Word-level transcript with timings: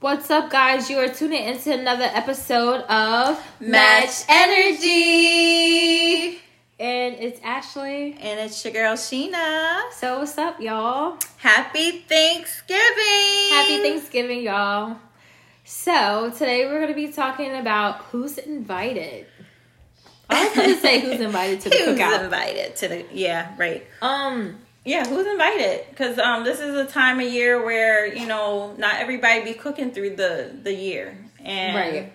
What's 0.00 0.30
up, 0.30 0.48
guys? 0.50 0.88
You 0.88 0.98
are 0.98 1.08
tuning 1.08 1.44
into 1.44 1.72
another 1.78 2.04
episode 2.04 2.80
of 2.82 3.38
Match 3.60 4.24
Energy. 4.28 4.88
and 6.78 7.14
it's 7.16 7.38
Ashley. 7.44 8.16
And 8.18 8.40
it's 8.40 8.64
your 8.64 8.72
girl 8.72 8.94
Sheena. 8.96 9.90
So, 9.92 10.20
what's 10.20 10.38
up, 10.38 10.58
y'all? 10.60 11.18
Happy 11.36 11.90
Thanksgiving. 12.08 13.50
Happy 13.50 13.78
Thanksgiving, 13.82 14.42
y'all. 14.42 14.96
So, 15.64 16.30
today 16.30 16.64
we're 16.66 16.80
going 16.80 16.88
to 16.88 16.94
be 16.94 17.12
talking 17.12 17.54
about 17.54 17.96
who's 18.06 18.38
invited. 18.38 19.26
I 20.30 20.44
was 20.46 20.54
going 20.56 20.74
to 20.74 20.80
say 20.80 21.00
who's 21.00 21.20
invited 21.20 21.60
to 21.62 21.68
the 21.70 21.76
Who's 21.84 21.98
cookout. 21.98 22.24
invited 22.24 22.76
to 22.76 22.88
the 22.88 23.04
Yeah, 23.12 23.54
right. 23.58 23.84
Um, 24.00 24.56
Yeah, 24.90 25.06
who's 25.06 25.26
invited? 25.26 25.86
Because 25.90 26.18
um, 26.18 26.44
this 26.44 26.58
is 26.60 26.74
a 26.74 26.84
time 26.86 27.20
of 27.20 27.28
year 27.30 27.64
where 27.64 28.06
you 28.06 28.26
know 28.26 28.74
not 28.76 28.94
everybody 28.96 29.42
be 29.44 29.54
cooking 29.54 29.90
through 29.92 30.16
the 30.16 30.50
the 30.62 30.74
year, 30.74 31.16
and 31.44 31.76
right. 31.76 32.12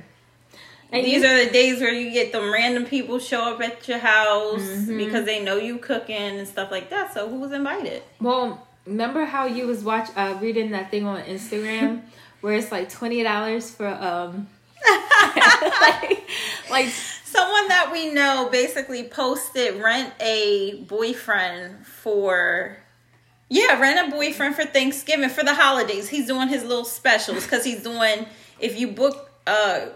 And 0.91 1.05
these 1.05 1.23
you- 1.23 1.27
are 1.29 1.45
the 1.45 1.51
days 1.51 1.81
where 1.81 1.91
you 1.93 2.11
get 2.11 2.31
them 2.31 2.51
random 2.53 2.85
people 2.85 3.17
show 3.19 3.41
up 3.53 3.61
at 3.61 3.87
your 3.87 3.97
house 3.99 4.61
Mm-hmm. 4.61 4.97
because 4.97 5.25
they 5.25 5.43
know 5.43 5.57
you 5.57 5.77
cooking 5.77 6.15
and 6.39 6.47
stuff 6.47 6.69
like 6.71 6.89
that. 6.91 7.13
So 7.13 7.27
who's 7.29 7.51
invited? 7.51 8.03
Well, 8.21 8.65
remember 8.85 9.25
how 9.25 9.45
you 9.47 9.67
was 9.67 9.83
watch 9.83 10.09
uh, 10.15 10.37
reading 10.41 10.71
that 10.71 10.91
thing 10.91 11.05
on 11.05 11.21
Instagram 11.23 12.01
where 12.41 12.53
it's 12.55 12.71
like 12.71 12.89
twenty 12.89 13.23
dollars 13.23 13.71
for 13.71 13.87
um 13.87 14.47
like 15.81 16.23
like 16.69 16.89
Someone 17.35 17.67
that 17.67 17.89
we 17.91 18.11
know 18.11 18.49
basically 18.51 19.03
posted 19.03 19.81
rent 19.81 20.13
a 20.19 20.75
boyfriend 20.87 21.85
for 21.85 22.77
yeah, 23.49 23.79
rent 23.79 24.07
a 24.07 24.11
boyfriend 24.11 24.55
for 24.55 24.65
Thanksgiving 24.65 25.29
for 25.29 25.43
the 25.43 25.53
holidays. 25.53 26.09
He's 26.09 26.27
doing 26.27 26.47
his 26.47 26.63
little 26.63 26.85
specials 26.85 27.43
because 27.43 27.63
he's 27.63 27.83
doing 27.83 28.25
if 28.59 28.79
you 28.79 28.89
book 28.89 29.31
uh 29.45 29.87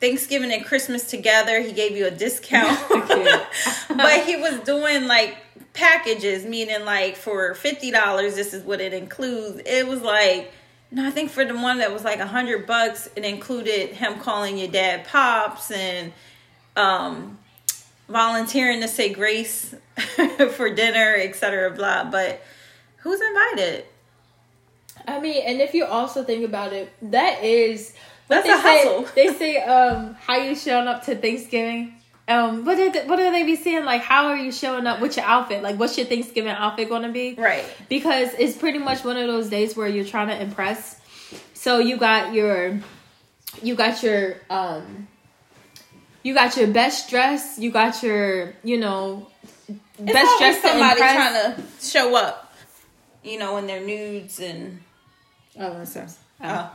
Thanksgiving 0.00 0.52
and 0.52 0.64
Christmas 0.64 1.08
together, 1.08 1.60
he 1.62 1.72
gave 1.72 1.96
you 1.96 2.06
a 2.06 2.10
discount. 2.10 2.78
But 3.88 4.24
he 4.24 4.36
was 4.36 4.60
doing 4.60 5.06
like 5.06 5.38
packages, 5.72 6.44
meaning 6.44 6.84
like 6.84 7.16
for 7.16 7.54
fifty 7.54 7.90
dollars, 7.90 8.34
this 8.34 8.52
is 8.52 8.62
what 8.64 8.80
it 8.80 8.92
includes. 8.92 9.62
It 9.64 9.86
was 9.86 10.02
like 10.02 10.52
no, 10.90 11.06
I 11.06 11.10
think 11.10 11.30
for 11.30 11.44
the 11.44 11.54
one 11.54 11.78
that 11.78 11.92
was 11.92 12.04
like 12.04 12.20
a 12.20 12.26
hundred 12.26 12.66
bucks, 12.66 13.08
it 13.16 13.24
included 13.24 13.90
him 13.90 14.20
calling 14.20 14.56
your 14.56 14.68
dad 14.68 15.06
pops 15.06 15.70
and 15.70 16.12
um 16.76 17.38
volunteering 18.08 18.80
to 18.80 18.88
say 18.88 19.12
grace 19.12 19.74
for 20.52 20.74
dinner, 20.74 21.16
etc. 21.18 21.70
Blah. 21.70 22.04
But 22.10 22.42
who's 22.98 23.20
invited? 23.20 23.84
I 25.06 25.20
mean, 25.20 25.42
and 25.44 25.60
if 25.60 25.74
you 25.74 25.84
also 25.84 26.24
think 26.24 26.44
about 26.44 26.72
it, 26.72 26.92
that 27.10 27.44
is 27.44 27.94
That's 28.28 28.46
they 28.46 28.52
a 28.52 28.56
say, 28.56 28.84
hustle. 28.84 29.08
They 29.14 29.32
say, 29.34 29.62
um, 29.62 30.14
how 30.14 30.36
you 30.36 30.56
showing 30.56 30.88
up 30.88 31.04
to 31.04 31.14
Thanksgiving? 31.14 31.94
Um, 32.28 32.64
what 32.64 32.74
did 32.74 33.08
what 33.08 33.16
do 33.16 33.30
they 33.30 33.44
be 33.44 33.54
saying? 33.54 33.84
Like, 33.84 34.02
how 34.02 34.26
are 34.26 34.36
you 34.36 34.50
showing 34.50 34.86
up? 34.86 35.00
What's 35.00 35.16
your 35.16 35.26
outfit? 35.26 35.62
Like, 35.62 35.78
what's 35.78 35.96
your 35.96 36.06
Thanksgiving 36.06 36.50
outfit 36.50 36.88
going 36.88 37.02
to 37.02 37.10
be? 37.10 37.34
Right. 37.34 37.64
Because 37.88 38.30
it's 38.36 38.56
pretty 38.56 38.78
much 38.78 39.04
one 39.04 39.16
of 39.16 39.28
those 39.28 39.48
days 39.48 39.76
where 39.76 39.86
you're 39.86 40.04
trying 40.04 40.28
to 40.28 40.40
impress. 40.40 41.00
So 41.54 41.78
you 41.78 41.96
got 41.96 42.34
your, 42.34 42.80
you 43.62 43.76
got 43.76 44.02
your, 44.02 44.36
um, 44.50 45.06
you 46.26 46.34
got 46.34 46.56
your 46.56 46.66
best 46.66 47.08
dress. 47.08 47.56
You 47.56 47.70
got 47.70 48.02
your, 48.02 48.52
you 48.64 48.78
know, 48.78 49.28
It's 49.68 49.78
best 50.12 50.38
dress 50.40 50.56
to 50.62 50.68
somebody 50.68 50.90
impress. 51.00 51.14
trying 51.14 51.54
to 51.54 51.62
show 51.80 52.16
up. 52.16 52.52
You 53.22 53.38
know, 53.38 53.56
in 53.58 53.66
their 53.68 53.80
nudes 53.80 54.40
and 54.40 54.80
Oh, 55.58 55.72
that's 55.78 55.92
sense. 55.92 56.18
oh. 56.42 56.70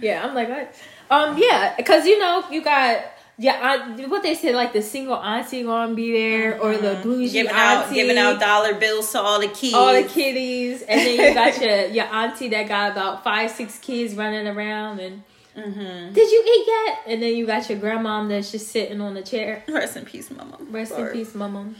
Yeah, 0.00 0.24
I'm 0.24 0.34
like, 0.34 0.48
what? 0.48 0.74
Um, 1.10 1.36
yeah, 1.36 1.74
because 1.76 2.06
you 2.06 2.18
know 2.18 2.44
you 2.50 2.62
got 2.62 3.02
yeah, 3.38 3.58
I, 3.60 4.06
what 4.06 4.22
they 4.22 4.34
say 4.34 4.54
like 4.54 4.72
the 4.72 4.82
single 4.82 5.16
auntie 5.16 5.62
gonna 5.64 5.94
be 5.94 6.12
there 6.12 6.60
or 6.60 6.76
the 6.76 7.00
bougie 7.02 7.24
Mm-hmm. 7.26 7.32
giving 7.32 7.50
auntie, 7.52 7.88
out 7.90 7.94
giving 7.94 8.18
out 8.18 8.38
dollar 8.40 8.74
bills 8.74 9.10
to 9.12 9.20
all 9.20 9.40
the 9.40 9.48
kids. 9.48 9.74
all 9.74 9.92
the 9.94 10.06
kiddies, 10.08 10.82
and 10.82 11.00
then 11.00 11.18
you 11.28 11.34
got 11.34 11.60
your 11.64 11.86
your 11.86 12.04
auntie 12.06 12.48
that 12.50 12.68
got 12.68 12.92
about 12.92 13.24
five 13.24 13.50
six 13.50 13.78
kids 13.78 14.14
running 14.14 14.46
around 14.46 15.00
and. 15.00 15.22
Mm-hmm. 15.60 16.12
Did 16.12 16.30
you 16.30 16.44
eat 16.46 16.64
yet? 16.66 16.98
And 17.06 17.22
then 17.22 17.34
you 17.36 17.46
got 17.46 17.68
your 17.68 17.78
grandmom 17.78 18.28
that's 18.28 18.50
just 18.50 18.68
sitting 18.68 19.00
on 19.00 19.14
the 19.14 19.22
chair. 19.22 19.62
Rest 19.68 19.96
in 19.96 20.04
peace, 20.04 20.30
mama. 20.30 20.56
Rest 20.70 20.92
in 20.92 21.06
peace, 21.08 21.34
mama. 21.34 21.74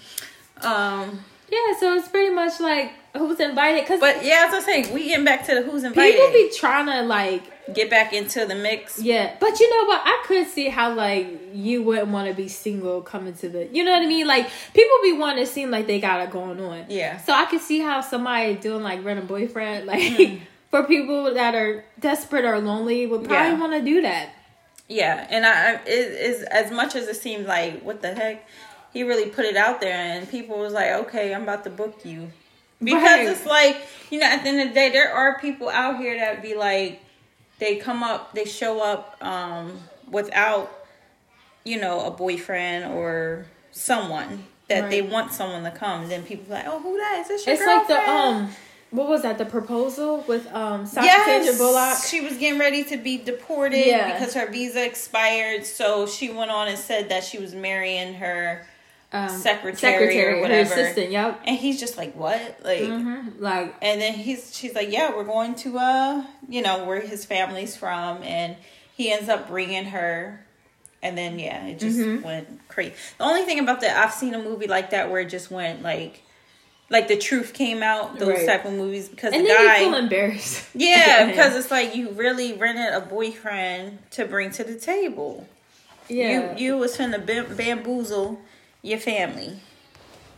Um, 0.63 1.25
Yeah, 1.51 1.75
so 1.81 1.95
it's 1.95 2.09
pretty 2.09 2.31
much 2.33 2.61
like 2.61 2.93
who's 3.17 3.41
invited 3.41 3.81
because 3.83 3.99
but 3.99 4.25
yeah, 4.25 4.45
as 4.47 4.55
I 4.55 4.61
say, 4.61 4.93
we 4.95 5.09
getting 5.09 5.25
back 5.25 5.45
to 5.47 5.55
the 5.57 5.63
who's 5.63 5.83
invited. 5.83 6.13
people 6.15 6.31
be 6.33 6.51
trying 6.57 6.87
to 6.87 7.03
like 7.03 7.75
get 7.75 7.91
back 7.91 8.13
into 8.13 8.47
the 8.47 8.55
mix. 8.55 9.01
Yeah, 9.01 9.35
but 9.41 9.59
you 9.59 9.69
know 9.69 9.89
what? 9.89 10.01
I 10.05 10.23
could 10.27 10.47
see 10.47 10.69
how 10.69 10.95
like 10.95 11.27
you 11.53 11.83
wouldn't 11.83 12.09
want 12.09 12.29
to 12.29 12.35
be 12.35 12.47
single 12.47 13.01
coming 13.03 13.35
to 13.35 13.49
the. 13.49 13.67
You 13.67 13.83
know 13.83 13.91
what 13.91 14.03
I 14.03 14.07
mean? 14.07 14.29
Like 14.29 14.49
people 14.75 14.97
be 15.03 15.13
wanting 15.15 15.45
to 15.45 15.51
seem 15.51 15.73
like 15.73 15.89
they 15.89 15.99
got 15.99 16.21
it 16.21 16.31
going 16.31 16.61
on. 16.61 16.85
Yeah. 16.89 17.17
So 17.19 17.33
I 17.33 17.47
could 17.47 17.61
see 17.63 17.81
how 17.81 18.01
somebody 18.01 18.55
doing 18.55 18.85
like 18.85 19.05
rent 19.05 19.19
a 19.19 19.23
boyfriend, 19.23 19.87
like 19.89 20.01
Mm. 20.01 20.41
For 20.71 20.85
people 20.85 21.33
that 21.35 21.55
are 21.55 21.85
desperate 21.99 22.45
or 22.45 22.59
lonely, 22.61 23.07
would 23.07 23.25
probably 23.25 23.51
Yeah. 23.53 23.59
want 23.61 23.73
to 23.73 23.81
do 23.83 24.03
that. 24.03 24.31
Yeah, 24.89 25.27
and 25.31 25.47
I 25.47 25.73
I- 25.73 25.81
it 25.87 26.13
is 26.13 26.43
as 26.45 26.71
much 26.73 26.97
as 26.97 27.07
it 27.09 27.17
seemed 27.17 27.47
like 27.47 27.81
what 27.83 28.03
the 28.03 28.15
heck, 28.15 28.45
he 28.93 29.03
really 29.05 29.27
put 29.31 29.45
it 29.45 29.57
out 29.57 29.81
there, 29.81 29.95
and 29.97 30.29
people 30.29 30.59
was 30.59 30.73
like, 30.73 30.91
okay, 30.91 31.33
I'm 31.35 31.43
about 31.45 31.63
to 31.65 31.71
book 31.71 32.05
you, 32.05 32.31
because 32.83 33.03
Right. 33.03 33.29
it's 33.29 33.47
like 33.47 33.77
you 34.11 34.19
know 34.19 34.27
at 34.27 34.43
the 34.43 34.49
end 34.49 34.61
of 34.61 34.69
the 34.69 34.75
day, 34.75 34.91
there 34.91 35.13
are 35.13 35.39
people 35.39 35.69
out 35.69 35.99
here 35.99 36.19
that 36.19 36.43
be 36.43 36.55
like, 36.55 37.01
they 37.61 37.77
come 37.77 38.03
up, 38.03 38.33
they 38.35 38.45
show 38.45 38.81
up 38.81 39.17
um 39.25 39.81
without, 40.11 40.73
you 41.65 41.81
know, 41.81 42.05
a 42.07 42.11
boyfriend 42.11 42.93
or 42.93 43.47
someone 43.71 44.45
that 44.67 44.91
they 44.91 45.03
want 45.03 45.33
someone 45.33 45.63
to 45.65 45.71
come. 45.71 46.09
Then 46.09 46.23
people 46.25 46.47
like, 46.53 46.65
oh, 46.67 46.81
who 46.81 46.97
that 46.97 47.21
is? 47.21 47.29
This 47.29 47.47
your 47.47 47.55
It's 47.55 47.65
like 47.67 47.87
the 47.87 47.95
girlfriend?" 47.95 48.47
um, 48.47 48.57
what 48.91 49.09
was 49.09 49.23
that? 49.23 49.39
The 49.39 49.45
proposal 49.45 50.25
with 50.27 50.47
um 50.53 50.89
Yes, 50.95 51.25
Sandra 51.27 51.55
Bullock. 51.57 51.99
she 52.09 52.21
was 52.21 52.37
getting 52.39 52.59
ready 52.59 52.85
to 52.85 52.97
be 52.97 53.19
deported 53.19 53.87
Yeah. 53.87 54.13
because 54.13 54.35
her 54.35 54.47
visa 54.51 54.85
expired. 54.85 55.65
So 55.67 56.07
she 56.07 56.31
went 56.31 56.51
on 56.51 56.69
and 56.69 56.79
said 56.79 57.09
that 57.11 57.23
she 57.25 57.39
was 57.39 57.55
marrying 57.55 58.15
her, 58.15 58.67
Um, 59.13 59.29
secretary 59.29 60.21
or 60.21 60.37
her 60.37 60.41
whatever. 60.41 60.73
assistant. 60.75 61.11
Yep. 61.11 61.41
and 61.45 61.57
he's 61.57 61.79
just 61.81 61.97
like, 61.97 62.15
"What?" 62.15 62.41
Like, 62.65 62.85
hmm 62.85 63.29
Like 63.39 63.75
and 63.83 64.01
then 64.01 64.15
he's 64.15 64.57
she's 64.57 64.75
like, 64.75 64.91
"Yeah, 64.93 65.15
we're 65.17 65.25
going 65.25 65.55
to 65.57 65.79
uh, 65.79 66.25
you 66.49 66.63
know, 66.63 66.85
where 66.85 67.01
his 67.01 67.25
family's 67.25 67.77
from," 67.77 68.23
and 68.23 68.57
he 68.97 69.11
ends 69.13 69.29
up 69.29 69.49
bringing 69.49 69.87
her. 69.87 70.45
And 71.03 71.17
then 71.17 71.39
yeah, 71.39 71.65
it 71.67 71.79
just 71.81 71.99
Mhm. 71.99 72.23
went 72.23 72.69
crazy. 72.69 72.93
The 73.19 73.25
only 73.25 73.43
thing 73.43 73.59
about 73.59 73.81
that, 73.81 73.97
I've 74.05 74.13
seen 74.13 74.35
a 74.35 74.39
movie 74.43 74.67
like 74.67 74.91
that 74.91 75.11
where 75.11 75.21
it 75.23 75.31
just 75.31 75.51
went 75.51 75.83
like, 75.83 76.23
like 76.91 77.09
the 77.09 77.17
truth 77.17 77.53
came 77.55 77.83
out. 77.83 78.19
Those 78.19 78.29
Right. 78.39 78.47
type 78.47 78.65
of 78.65 78.73
movies 78.73 79.09
because 79.09 79.33
and 79.33 79.45
the 79.45 79.49
then 79.49 79.67
guy, 79.67 79.79
you 79.79 79.85
feel 79.91 79.95
embarrassed. 79.99 80.65
yeah, 80.75 81.27
because 81.31 81.57
it's 81.57 81.71
like 81.71 81.95
you 81.97 82.11
really 82.11 82.53
rented 82.53 82.93
a 82.93 83.01
boyfriend 83.01 83.99
to 84.13 84.25
bring 84.27 84.51
to 84.53 84.65
the 84.65 84.75
table. 84.75 85.47
yeah. 86.09 86.57
You 86.59 86.67
you 86.67 86.77
was 86.77 86.97
finna 86.97 87.25
bam- 87.25 87.55
bamboozle 87.57 88.39
your 88.83 88.99
family. 88.99 89.61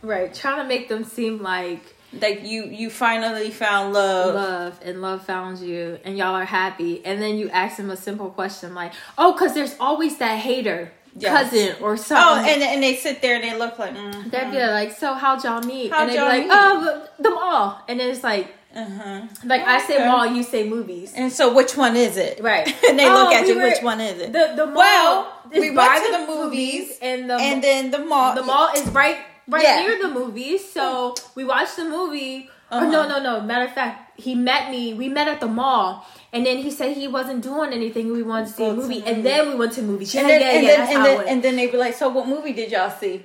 right. 0.01 0.33
Trying 0.33 0.57
to 0.57 0.63
make 0.65 0.89
them 0.89 1.03
seem 1.03 1.41
like 1.41 1.81
Like 2.21 2.43
you 2.45 2.65
you 2.65 2.89
finally 2.91 3.49
found 3.49 3.93
love. 3.93 4.35
love 4.35 4.79
and 4.85 5.01
love 5.01 5.25
found 5.25 5.57
you 5.59 5.97
and 6.05 6.15
y'all 6.17 6.35
are 6.35 6.45
happy 6.45 7.01
and 7.03 7.19
then 7.21 7.37
you 7.37 7.49
ask 7.49 7.77
them 7.77 7.89
a 7.89 7.97
simple 7.97 8.29
question 8.29 8.75
like 8.75 8.91
oh 9.17 9.31
because 9.33 9.53
there's 9.55 9.75
always 9.79 10.17
that 10.19 10.37
hater 10.37 10.91
Yes. 11.15 11.31
cousin 11.51 11.75
or 11.83 11.95
something. 11.95 12.43
Oh, 12.45 12.49
and 12.51 12.63
and 12.63 12.81
they 12.81 12.95
sit 12.95 13.21
there 13.21 13.35
and 13.35 13.43
they 13.43 13.55
look 13.57 13.77
like 13.77 13.95
mm, 13.95 14.31
they'd 14.31 14.49
be 14.51 14.57
like 14.59 14.91
so 14.97 15.13
how'd 15.13 15.43
y'all 15.43 15.61
meet 15.61 15.91
How'd 15.91 16.09
and 16.09 16.09
they'd 16.09 16.15
be 16.15 16.21
like 16.21 16.43
meet? 16.43 16.51
oh 16.51 17.07
the 17.19 17.29
mall 17.29 17.81
and 17.87 17.99
then 17.99 18.09
it's 18.09 18.23
like 18.23 18.51
uh-huh. 18.75 19.21
like 19.45 19.61
i 19.61 19.79
say 19.85 19.95
Okay. 19.97 20.07
mall 20.07 20.25
you 20.25 20.41
say 20.41 20.67
movies 20.67 21.13
And 21.15 21.31
so 21.31 21.53
which 21.53 21.77
one 21.77 21.95
is 21.95 22.17
it? 22.17 22.39
Right. 22.41 22.65
and 22.89 22.97
they 22.97 23.05
Oh, 23.07 23.13
look 23.13 23.31
at 23.33 23.43
we 23.43 23.49
you. 23.49 23.57
were- 23.57 23.69
which 23.69 23.83
one 23.83 24.01
is 24.01 24.19
it? 24.19 24.33
the 24.33 24.53
the 24.55 24.65
mall 24.65 24.75
Well, 24.75 25.41
we 25.53 25.69
by 25.69 25.85
went 25.87 26.05
to 26.05 26.11
the 26.17 26.25
movies, 26.33 26.97
and 26.99 27.29
the 27.29 27.35
and 27.37 27.61
then 27.63 27.91
the 27.91 27.99
mall. 27.99 28.33
the 28.33 28.41
mall 28.41 28.69
is 28.75 28.87
right 28.89 29.17
right 29.47 29.61
Yeah. 29.63 29.81
near 29.85 30.01
the 30.01 30.09
movies. 30.09 30.65
So 30.67 31.13
we 31.35 31.43
watched 31.45 31.75
the 31.77 31.85
movie. 31.85 32.49
Uh-huh. 32.71 32.87
Or 32.87 32.89
no, 32.89 33.07
no, 33.07 33.21
no. 33.21 33.41
Matter 33.41 33.65
of 33.69 33.73
fact, 33.75 34.02
he 34.15 34.35
met 34.35 34.69
me. 34.71 34.93
We 34.93 35.09
met 35.09 35.27
at 35.27 35.39
the 35.39 35.47
mall, 35.47 36.05
and 36.31 36.45
then 36.45 36.57
he 36.57 36.71
said 36.71 36.95
he 36.95 37.07
wasn't 37.07 37.43
doing 37.43 37.73
anything. 37.73 38.11
We 38.11 38.23
wanted 38.23 38.47
to 38.47 38.53
see 38.53 38.65
a 38.65 38.73
movie, 38.73 39.03
and 39.05 39.25
then 39.25 39.49
we 39.49 39.55
went 39.55 39.73
to 39.73 39.81
movies. 39.81 40.13
Yeah, 40.13 40.21
And 40.21 40.29
then, 40.29 40.41
yeah, 40.41 40.47
and 40.57 40.63
yeah. 40.63 40.73
then, 40.73 40.95
and 40.95 41.05
then, 41.05 41.27
and 41.27 41.43
then 41.43 41.55
they 41.55 41.67
were 41.67 41.77
like, 41.77 41.95
"So, 41.95 42.09
what 42.09 42.27
movie 42.27 42.53
did 42.53 42.71
y'all 42.71 42.91
see? 42.91 43.23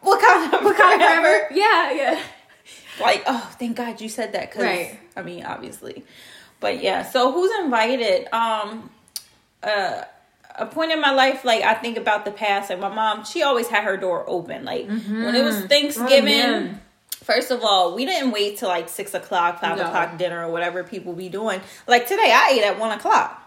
What 0.00 0.20
kind 0.20 0.52
of 0.52 0.64
what 0.64 0.76
kind 0.76 1.00
of 1.00 1.08
Forever? 1.08 1.48
Yeah, 1.54 1.92
yeah. 1.92 2.22
Like, 3.00 3.24
oh, 3.26 3.52
thank 3.58 3.76
God 3.76 4.00
you 4.00 4.08
said 4.08 4.32
that. 4.32 4.52
Cause 4.52 4.62
Right. 4.62 5.00
I 5.16 5.22
mean, 5.22 5.44
obviously, 5.44 6.04
but 6.60 6.82
yeah. 6.82 7.02
So, 7.02 7.32
who's 7.32 7.50
invited? 7.64 8.32
Um, 8.32 8.90
uh, 9.62 10.02
a 10.56 10.66
point 10.66 10.92
in 10.92 11.00
my 11.00 11.10
life, 11.10 11.44
like 11.44 11.62
I 11.62 11.74
think 11.74 11.96
about 11.96 12.24
the 12.24 12.30
past. 12.30 12.70
Like 12.70 12.78
my 12.78 12.88
mom, 12.94 13.24
she 13.24 13.42
always 13.42 13.68
had 13.68 13.84
her 13.84 13.96
door 13.96 14.24
open. 14.28 14.64
Like 14.64 14.86
when 14.86 15.34
it 15.34 15.42
was 15.42 15.64
Thanksgiving. 15.64 16.74
Oh. 16.74 16.78
First 17.24 17.50
of 17.50 17.62
all, 17.64 17.94
we 17.94 18.04
didn't 18.04 18.30
wait 18.32 18.58
till 18.58 18.68
like 18.68 18.88
six 18.88 19.14
o'clock, 19.14 19.60
five 19.60 19.78
No. 19.78 19.86
o'clock 19.86 20.18
dinner 20.18 20.46
or 20.46 20.52
whatever 20.52 20.84
people 20.84 21.14
be 21.14 21.28
doing. 21.28 21.60
Like 21.86 22.06
today, 22.06 22.30
I 22.32 22.50
ate 22.54 22.64
at 22.64 22.78
one 22.78 22.92
o'clock. 22.92 23.40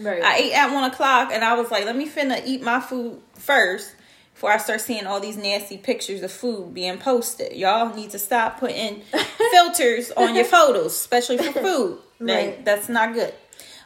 Right. 0.00 0.22
I 0.22 0.36
ate 0.36 0.52
at 0.52 0.72
one 0.72 0.84
o'clock, 0.90 1.30
and 1.32 1.44
I 1.44 1.54
was 1.54 1.70
like, 1.70 1.84
let 1.84 1.96
me 1.96 2.08
finna 2.08 2.40
eat 2.46 2.62
my 2.62 2.80
food 2.80 3.20
first 3.34 3.94
before 4.32 4.52
I 4.52 4.58
start 4.58 4.80
seeing 4.80 5.06
all 5.06 5.18
these 5.20 5.36
nasty 5.36 5.76
pictures 5.76 6.22
of 6.22 6.30
food 6.30 6.72
being 6.72 6.98
posted. 6.98 7.52
Y'all 7.56 7.92
need 7.94 8.10
to 8.10 8.18
stop 8.18 8.60
putting 8.60 9.02
filters 9.50 10.10
on 10.12 10.34
your 10.36 10.44
photos, 10.44 10.92
especially 10.94 11.38
for 11.38 11.52
food. 11.52 11.98
Like, 12.20 12.28
Right. 12.46 12.64
that's 12.64 12.88
not 12.88 13.14
good. 13.14 13.32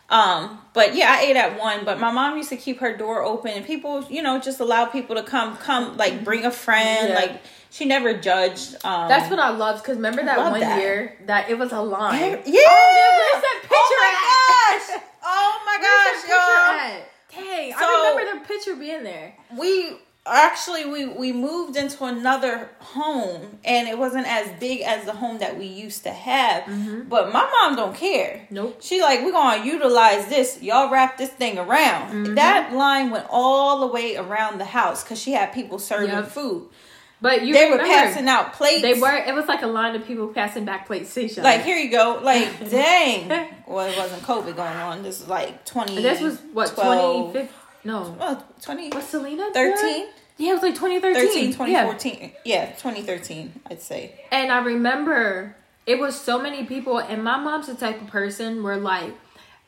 Um, 0.09 0.59
but 0.73 0.95
yeah, 0.95 1.11
I 1.11 1.23
ate 1.23 1.37
at 1.37 1.59
one. 1.59 1.85
But 1.85 1.99
my 2.01 2.11
mom 2.11 2.37
used 2.39 2.49
to 2.51 2.57
keep 2.57 2.81
her 2.81 2.97
door 2.97 3.23
open, 3.23 3.51
and 3.53 3.65
people, 3.67 4.05
you 4.11 4.23
know, 4.23 4.39
just 4.41 4.61
allow 4.61 4.87
people 4.87 5.17
to 5.17 5.23
come, 5.23 5.57
come, 5.59 5.97
like 5.99 6.25
bring 6.25 6.45
a 6.47 6.51
friend. 6.51 7.09
Yeah. 7.11 7.15
Like 7.15 7.43
she 7.73 7.85
never 7.87 8.13
judged. 8.15 8.77
Um, 8.85 9.09
That's 9.09 9.29
what 9.31 9.39
I 9.41 9.49
loved 9.51 9.83
because 9.83 9.97
remember 9.97 10.23
that 10.25 10.39
one 10.39 10.61
that. 10.61 10.79
year 10.81 11.17
that 11.27 11.49
it 11.51 11.59
was 11.59 11.73
a 11.73 11.81
line. 11.81 12.21
Yeah. 12.45 12.61
Oh, 12.69 12.89
man, 12.95 13.13
where's 13.19 13.43
that 13.43 13.59
picture 13.63 13.75
Oh 13.75 13.99
my 13.99 14.13
at? 14.15 14.79
gosh! 14.79 15.03
Oh 15.25 15.63
my 15.67 15.79
Where's 15.81 16.23
gosh, 16.23 16.31
y'all! 16.31 17.45
Dang, 17.45 17.73
So- 17.73 17.79
I 17.81 18.13
remember 18.15 18.41
the 18.41 18.47
picture 18.47 18.77
being 18.77 19.03
there. 19.05 19.35
we 19.57 19.97
actually 20.25 20.85
we 20.85 21.05
we 21.07 21.33
moved 21.33 21.77
into 21.77 22.05
another 22.05 22.71
home 22.79 23.59
and 23.65 23.89
it 23.89 23.99
wasn't 23.99 24.25
as 24.25 24.49
big 24.61 24.81
as 24.83 25.05
the 25.05 25.13
home 25.13 25.39
that 25.41 25.59
we 25.59 25.65
used 25.67 26.05
to 26.05 26.11
have 26.13 26.63
but 27.09 27.33
my 27.33 27.45
mom 27.61 27.75
don't 27.75 27.97
care 27.97 28.47
Nope. 28.49 28.77
she 28.81 29.03
like 29.03 29.23
we're 29.25 29.33
gonna 29.33 29.65
utilize 29.65 30.29
this 30.29 30.63
y'all 30.63 30.93
wrap 30.93 31.19
this 31.19 31.31
thing 31.31 31.59
around 31.59 32.37
that 32.37 32.73
line 32.73 33.11
went 33.11 33.27
all 33.31 33.81
the 33.81 33.89
way 33.89 34.15
around 34.15 34.59
the 34.59 34.65
house 34.65 35.03
because 35.03 35.21
she 35.21 35.33
had 35.33 35.53
people 35.53 35.81
serving 35.81 36.11
Yep. 36.11 36.29
food 36.29 36.69
But 37.23 37.47
you 37.47 37.55
they 37.55 37.71
were 37.71 37.79
passing 37.79 38.29
out 38.29 38.53
plates 38.53 38.83
They 38.83 39.01
were. 39.01 39.15
It 39.15 39.35
was 39.35 39.47
like 39.47 39.63
a 39.63 39.67
line 39.69 39.95
of 39.95 40.05
people 40.07 40.29
passing 40.29 40.65
back 40.65 40.87
plates 40.87 41.15
to 41.15 41.21
each 41.25 41.33
other. 41.39 41.45
like 41.45 41.63
here 41.63 41.77
you 41.79 41.91
go 41.91 42.21
like 42.23 42.69
dang 42.71 43.29
well 43.67 43.87
it 43.89 43.97
wasn't 43.97 44.23
covid 44.23 44.57
going 44.57 44.77
on 44.77 45.03
this 45.05 45.21
was 45.21 45.29
like 45.29 45.65
20 45.65 45.97
And 45.97 46.05
this 46.05 46.21
was 46.21 46.41
what 46.53 46.75
12, 46.75 47.33
2015? 47.33 47.49
No, 47.85 48.15
well, 48.19 48.45
20 48.61 48.89
was 48.91 49.05
Selena 49.05 49.51
13 49.55 49.77
13? 49.77 50.07
Yeah, 50.39 50.51
it 50.51 50.55
was 50.55 50.63
like 50.63 50.75
2013. 50.75 51.53
13 51.53 51.71
Yeah. 51.71 51.83
2014 51.85 52.33
yeah 52.45 52.67
2013 52.73 53.53
i'd 53.71 53.81
say 53.81 54.13
And 54.33 54.51
I 54.53 54.59
remember 54.65 55.55
it 55.87 55.99
was 55.99 56.15
so 56.21 56.41
many 56.41 56.65
people, 56.65 56.99
and 56.99 57.25
my 57.25 57.37
mom's 57.39 57.67
the 57.67 57.75
type 57.75 58.01
of 58.03 58.09
person 58.09 58.63
where 58.63 58.77
like. 58.77 59.15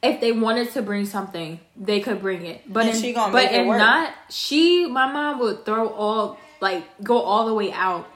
If 0.03 0.21
they 0.21 0.33
wanted 0.33 0.71
to 0.73 0.83
bring 0.83 1.07
something, 1.07 1.61
they 1.77 1.99
could 2.01 2.21
bring 2.21 2.45
it. 2.45 2.61
But 2.71 2.85
And 2.85 3.03
in, 3.03 3.15
but 3.15 3.51
if 3.51 3.67
not, 3.67 4.13
she 4.29 4.87
my 4.87 5.11
mom 5.11 5.39
would 5.41 5.65
throw 5.65 5.89
all 5.89 6.37
like 6.65 7.05
go 7.05 7.21
all 7.21 7.47
the 7.47 7.55
way 7.55 7.71
out 7.71 8.09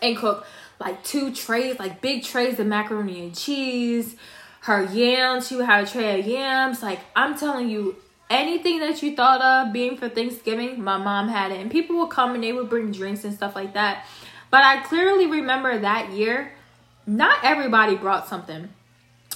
and 0.00 0.16
cook 0.16 0.46
like 0.78 1.02
two 1.04 1.34
trays, 1.34 1.78
like 1.78 2.00
big 2.00 2.22
trays 2.22 2.58
of 2.58 2.66
macaroni 2.66 3.20
and 3.22 3.36
cheese, 3.36 4.16
her 4.60 4.84
yams. 4.84 5.48
She 5.48 5.56
would 5.56 5.66
have 5.66 5.86
a 5.86 5.90
tray 5.90 6.20
of 6.20 6.26
yams. 6.26 6.82
Like 6.82 7.00
I'm 7.14 7.36
telling 7.36 7.68
you, 7.68 7.96
anything 8.30 8.78
that 8.80 9.02
you 9.02 9.14
thought 9.16 9.42
of 9.42 9.72
being 9.72 9.96
for 9.96 10.08
Thanksgiving, 10.08 10.82
my 10.82 10.96
mom 10.96 11.28
had 11.28 11.50
it. 11.50 11.60
And 11.60 11.70
people 11.70 11.98
would 11.98 12.10
come 12.10 12.34
and 12.34 12.42
they 12.42 12.52
would 12.52 12.70
bring 12.70 12.92
drinks 12.92 13.24
and 13.24 13.34
stuff 13.34 13.54
like 13.54 13.74
that. 13.74 14.06
But 14.50 14.62
I 14.62 14.80
clearly 14.82 15.26
remember 15.26 15.78
that 15.78 16.12
year, 16.12 16.52
not 17.04 17.40
everybody 17.42 17.96
brought 17.96 18.28
something. 18.28 18.68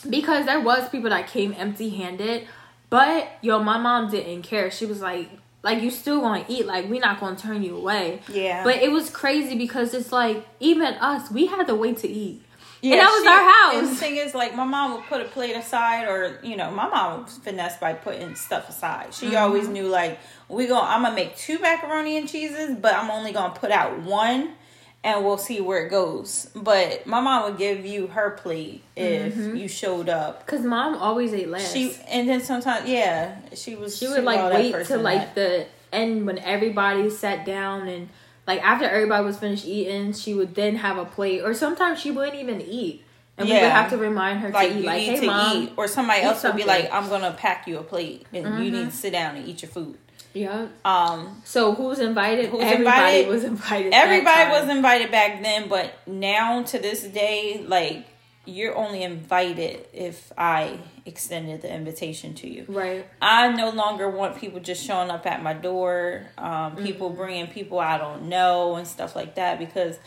Because 0.08 0.46
there 0.46 0.60
was 0.60 0.88
people 0.88 1.10
that 1.10 1.26
came 1.26 1.52
empty 1.58 1.90
handed. 1.90 2.46
But 2.88 3.28
yo, 3.42 3.58
my 3.62 3.76
mom 3.76 4.10
didn't 4.10 4.42
care. 4.42 4.70
She 4.70 4.86
was 4.86 5.00
like, 5.00 5.28
like 5.62 5.82
you 5.82 5.90
still 5.90 6.20
gonna 6.20 6.44
eat, 6.48 6.66
like 6.66 6.88
we 6.88 6.98
not 6.98 7.20
gonna 7.20 7.36
turn 7.36 7.62
you 7.62 7.76
away. 7.76 8.22
Yeah. 8.28 8.64
But 8.64 8.76
it 8.76 8.90
was 8.90 9.10
crazy 9.10 9.56
because 9.56 9.92
it's 9.94 10.12
like 10.12 10.46
even 10.60 10.94
us, 10.94 11.30
we 11.30 11.46
had 11.46 11.66
to 11.66 11.74
wait 11.74 11.98
to 11.98 12.08
eat. 12.08 12.42
Yeah, 12.82 12.92
and 12.92 13.00
that 13.02 13.10
was 13.10 13.22
she- 13.22 13.28
our 13.28 13.52
house. 13.52 13.74
And 13.74 13.88
the 13.88 14.00
thing 14.00 14.16
is, 14.16 14.34
like, 14.34 14.56
my 14.56 14.64
mom 14.64 14.94
would 14.94 15.04
put 15.04 15.20
a 15.20 15.26
plate 15.26 15.54
aside, 15.54 16.04
or 16.08 16.40
you 16.42 16.56
know, 16.56 16.70
my 16.70 16.88
mom 16.88 17.24
was 17.24 17.36
finesse 17.36 17.76
by 17.76 17.92
putting 17.92 18.34
stuff 18.34 18.70
aside. 18.70 19.12
She 19.12 19.36
always 19.36 19.64
Mm-hmm. 19.64 19.72
knew, 19.74 19.88
like, 19.88 20.18
we 20.48 20.66
going 20.66 20.82
I'm 20.86 21.02
gonna 21.02 21.14
make 21.14 21.36
two 21.36 21.58
macaroni 21.58 22.16
and 22.16 22.26
cheeses, 22.26 22.74
but 22.80 22.94
I'm 22.94 23.10
only 23.10 23.32
gonna 23.32 23.52
put 23.52 23.70
out 23.70 23.98
one, 24.00 24.54
and 25.02 25.24
we'll 25.24 25.38
see 25.38 25.60
where 25.60 25.86
it 25.86 25.90
goes. 25.90 26.50
But 26.54 27.06
my 27.06 27.20
mom 27.20 27.44
would 27.44 27.58
give 27.58 27.84
you 27.86 28.08
her 28.08 28.30
plate 28.30 28.82
if 28.96 29.34
Mm-hmm. 29.34 29.56
you 29.56 29.68
showed 29.68 30.08
up. 30.08 30.46
Cause 30.46 30.60
mom 30.62 30.96
always 30.96 31.32
ate 31.32 31.48
last. 31.48 31.72
She 31.72 31.94
and 32.08 32.28
then 32.28 32.40
sometimes, 32.40 32.88
yeah, 32.88 33.36
she 33.54 33.74
was. 33.76 33.96
she 33.96 34.06
would 34.08 34.16
was 34.16 34.24
like 34.24 34.52
wait 34.52 34.86
till 34.86 35.00
like 35.00 35.34
the 35.34 35.66
end 35.92 36.26
when 36.26 36.38
everybody 36.38 37.08
sat 37.10 37.44
down 37.46 37.88
and 37.88 38.08
like 38.46 38.62
after 38.62 38.84
everybody 38.88 39.24
was 39.24 39.38
finished 39.38 39.64
eating, 39.64 40.12
she 40.12 40.34
would 40.34 40.54
then 40.54 40.76
have 40.76 40.98
a 40.98 41.04
plate, 41.04 41.40
or 41.42 41.54
sometimes 41.54 42.00
she 42.00 42.10
wouldn't 42.10 42.36
even 42.36 42.60
eat, 42.60 43.04
and 43.38 43.46
we 43.48 43.54
would 43.54 43.62
have 43.62 43.90
to 43.90 43.96
remind 43.96 44.40
her 44.40 44.50
like 44.50 44.70
to 44.70 44.74
eat. 44.74 44.80
you 44.80 44.86
Like, 44.86 44.96
need 44.98 45.06
hey 45.10 45.20
to 45.20 45.26
mom, 45.26 45.62
eat, 45.62 45.72
or 45.76 45.86
somebody 45.86 46.22
else 46.22 46.42
would 46.42 46.56
be 46.56 46.64
like, 46.64 46.92
"I'm 46.92 47.08
gonna 47.08 47.32
pack 47.32 47.66
you 47.68 47.78
a 47.78 47.82
plate, 47.82 48.26
and 48.32 48.64
you 48.64 48.70
need 48.72 48.86
to 48.86 48.90
sit 48.90 49.12
down 49.12 49.36
and 49.36 49.46
eat 49.48 49.62
your 49.62 49.70
food." 49.70 49.98
Yeah. 50.32 50.68
Um, 50.84 51.42
So 51.44 51.74
who's 51.74 51.98
invited? 51.98 52.46
Who's 52.50 52.62
everybody 52.62 53.20
invited? 53.20 53.28
was 53.28 53.44
invited. 53.44 53.92
Everybody 53.92 54.50
was 54.50 54.68
invited 54.68 55.10
back 55.10 55.42
then, 55.42 55.68
but 55.68 55.92
now 56.06 56.62
to 56.62 56.78
this 56.78 57.02
day, 57.02 57.64
like 57.66 58.06
you're 58.46 58.74
only 58.74 59.02
invited 59.02 59.86
if 59.92 60.32
I 60.36 60.78
extended 61.04 61.62
the 61.62 61.72
invitation 61.72 62.34
to 62.34 62.48
you. 62.48 62.64
right. 62.68 63.06
I 63.20 63.48
no 63.52 63.70
longer 63.70 64.08
want 64.08 64.36
people 64.38 64.60
just 64.60 64.84
showing 64.84 65.10
up 65.10 65.26
at 65.26 65.42
my 65.42 65.52
door, 65.52 66.26
um, 66.38 66.76
people 66.76 67.10
bringing 67.10 67.48
people 67.48 67.78
I 67.78 67.98
don't 67.98 68.28
know 68.28 68.76
and 68.76 68.86
stuff 68.86 69.14
like 69.14 69.34
that 69.34 69.58
because 69.58 69.98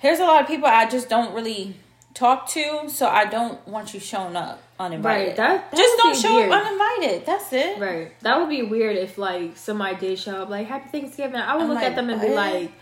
there's 0.00 0.20
a 0.20 0.24
lot 0.24 0.42
of 0.42 0.48
people 0.48 0.66
I 0.68 0.88
just 0.88 1.08
don't 1.08 1.34
really 1.34 1.76
talk 2.14 2.48
to, 2.50 2.88
so 2.88 3.08
I 3.08 3.24
don't 3.24 3.66
want 3.66 3.94
you 3.94 4.00
showing 4.00 4.36
up 4.36 4.62
uninvited. 4.82 5.28
Right. 5.28 5.36
That, 5.36 5.70
that 5.70 5.76
just 5.76 5.96
don't 5.98 6.16
show 6.16 6.34
weird. 6.36 6.50
up 6.52 6.66
uninvited. 6.66 7.26
That's 7.26 7.52
it. 7.52 7.78
Right. 7.80 8.20
That 8.20 8.38
would 8.38 8.48
be 8.48 8.62
weird 8.62 8.96
if 8.96 9.18
like 9.18 9.56
somebody 9.56 9.96
did 9.96 10.18
show 10.18 10.42
up 10.42 10.48
like 10.50 10.66
Happy 10.66 10.88
Thanksgiving. 10.90 11.36
I 11.36 11.54
would 11.54 11.62
I'm 11.62 11.68
look 11.68 11.76
like, 11.76 11.86
at 11.86 11.96
them 11.96 12.10
and 12.10 12.20
be 12.20 12.34
like, 12.34 12.72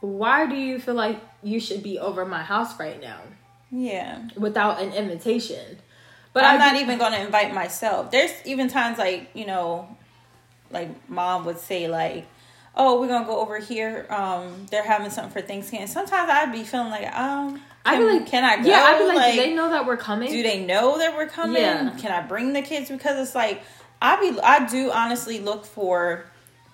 Why 0.00 0.46
do 0.46 0.54
you 0.56 0.78
feel 0.78 0.94
like 0.94 1.20
you 1.42 1.60
should 1.60 1.82
be 1.82 1.98
over 1.98 2.24
my 2.24 2.42
house 2.42 2.78
right 2.78 3.00
now 3.00 3.20
Yeah. 3.70 4.28
without 4.36 4.80
an 4.80 4.92
invitation? 4.92 5.78
But 6.32 6.44
I'm 6.44 6.60
I 6.60 6.72
not 6.72 6.80
even 6.82 6.98
going 6.98 7.12
to 7.12 7.20
invite 7.20 7.54
myself. 7.54 8.10
There's 8.10 8.30
even 8.44 8.68
times 8.68 8.98
like, 8.98 9.30
you 9.34 9.46
know, 9.46 9.88
like 10.70 10.90
mom 11.08 11.44
would 11.46 11.58
say 11.58 11.88
like, 11.88 12.26
"Oh, 12.74 13.00
we're 13.00 13.08
to 13.08 13.24
go 13.24 13.40
over 13.40 13.58
here. 13.58 14.06
Um 14.10 14.66
they're 14.70 14.82
having 14.84 15.10
something 15.10 15.32
for 15.32 15.40
Thanksgiving." 15.40 15.86
Sometimes 15.86 16.28
I'd 16.30 16.52
be 16.52 16.62
feeling 16.64 16.90
like, 16.90 17.10
"Um, 17.16 17.62
I'd 17.86 17.98
be 17.98 18.04
like, 18.04 18.26
can 18.26 18.44
I 18.44 18.56
go?" 18.62 18.68
Yeah, 18.68 18.82
I'd 18.82 18.98
be 18.98 19.04
like, 19.16 19.34
do 19.34 19.40
they 19.40 19.54
know 19.54 19.70
that 19.70 19.86
we're 19.86 19.96
coming? 19.96 20.30
do 20.30 20.42
they 20.42 20.64
know 20.64 20.98
that 20.98 21.16
we're 21.16 21.28
coming? 21.28 21.62
Yeah. 21.62 21.94
Can 21.98 22.12
I 22.12 22.26
bring 22.26 22.52
the 22.52 22.62
kids 22.62 22.88
because 22.90 23.18
it's 23.18 23.34
like 23.34 23.62
I 24.02 24.20
be 24.20 24.38
I 24.40 24.66
do 24.66 24.90
honestly 24.90 25.38
look 25.40 25.64
for 25.64 26.26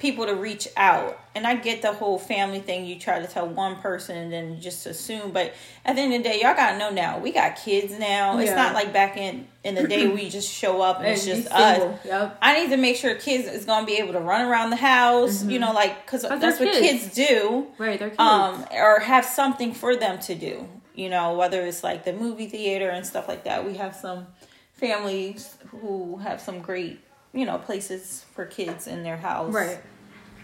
people 0.03 0.27
to 0.27 0.35
reach 0.35 0.67
out. 0.77 1.17
And 1.35 1.47
I 1.47 1.55
get 1.55 1.81
the 1.81 1.93
whole 1.93 2.19
family 2.19 2.59
thing. 2.59 2.85
You 2.85 2.99
try 2.99 3.21
to 3.21 3.27
tell 3.27 3.47
one 3.49 3.77
person 3.77 4.17
and 4.17 4.33
then 4.33 4.61
just 4.61 4.85
assume. 4.85 5.31
But 5.31 5.55
at 5.85 5.95
the 5.95 6.03
end 6.03 6.13
of 6.13 6.23
the 6.23 6.29
day, 6.29 6.41
y'all 6.43 6.55
gotta 6.55 6.77
know 6.77 6.91
now. 6.91 7.21
We 7.21 7.31
got 7.31 7.57
kids 7.57 7.97
now. 7.99 8.37
It's 8.39 8.51
not 8.51 8.75
like 8.75 8.93
back 8.93 9.17
in 9.17 9.47
in 9.65 9.77
the 9.77 9.87
day 9.87 10.09
we 10.15 10.29
just 10.29 10.53
show 10.53 10.83
up 10.83 10.99
and, 10.99 11.07
And 11.07 11.15
it's 11.15 11.25
just 11.25 11.47
us. 11.51 11.99
Yep. 12.05 12.39
I 12.43 12.61
need 12.61 12.71
to 12.71 12.77
make 12.77 12.97
sure 12.97 13.15
kids 13.15 13.49
is 13.49 13.65
gonna 13.65 13.87
be 13.87 13.97
able 13.99 14.13
to 14.15 14.21
run 14.21 14.43
around 14.43 14.71
the 14.71 14.77
house. 14.77 15.45
You 15.45 15.61
know, 15.61 15.73
like 15.73 16.05
because 16.05 16.23
that's 16.23 16.59
what 16.59 16.73
kids. 16.73 17.05
kids 17.05 17.15
do 17.15 17.69
Right, 17.79 17.99
they're 17.99 18.11
kids. 18.11 18.19
um, 18.21 18.67
or 18.73 18.99
have 18.99 19.25
something 19.25 19.73
for 19.73 19.97
them 19.97 20.19
to 20.23 20.35
do. 20.35 20.69
You 20.95 21.09
know, 21.09 21.35
whether 21.37 21.63
it's 21.63 21.83
like 21.83 22.05
the 22.05 22.13
movie 22.13 22.47
theater 22.49 22.91
and 22.91 23.07
stuff 23.07 23.29
like 23.29 23.45
that. 23.45 23.67
We 23.67 23.75
have 23.79 23.95
some 23.97 24.27
families 24.75 25.57
who 25.71 26.19
have 26.19 26.41
some 26.41 26.61
great, 26.61 27.01
you 27.33 27.47
know, 27.47 27.59
places 27.59 28.25
for 28.35 28.45
kids 28.47 28.87
in 28.87 29.03
their 29.03 29.17
house. 29.17 29.53
right. 29.55 29.81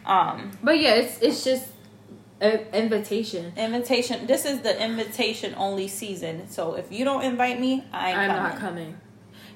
Um, 0.07 0.53
But 0.63 0.79
yeah, 0.81 0.95
it's 0.95 1.21
it's 1.21 1.45
just 1.45 1.67
an 2.41 2.61
invitation. 2.73 3.53
invitation. 3.57 4.27
This 4.27 4.45
is 4.47 4.61
the 4.61 4.81
invitation 4.83 5.55
only 5.57 5.89
season. 5.89 6.49
So 6.49 6.75
if 6.75 6.91
you 6.93 7.05
don't 7.05 7.23
invite 7.25 7.61
me, 7.61 7.85
I 7.93 8.13
I'm 8.13 8.31
coming. 8.31 8.43
not 8.43 8.59
coming. 8.59 9.01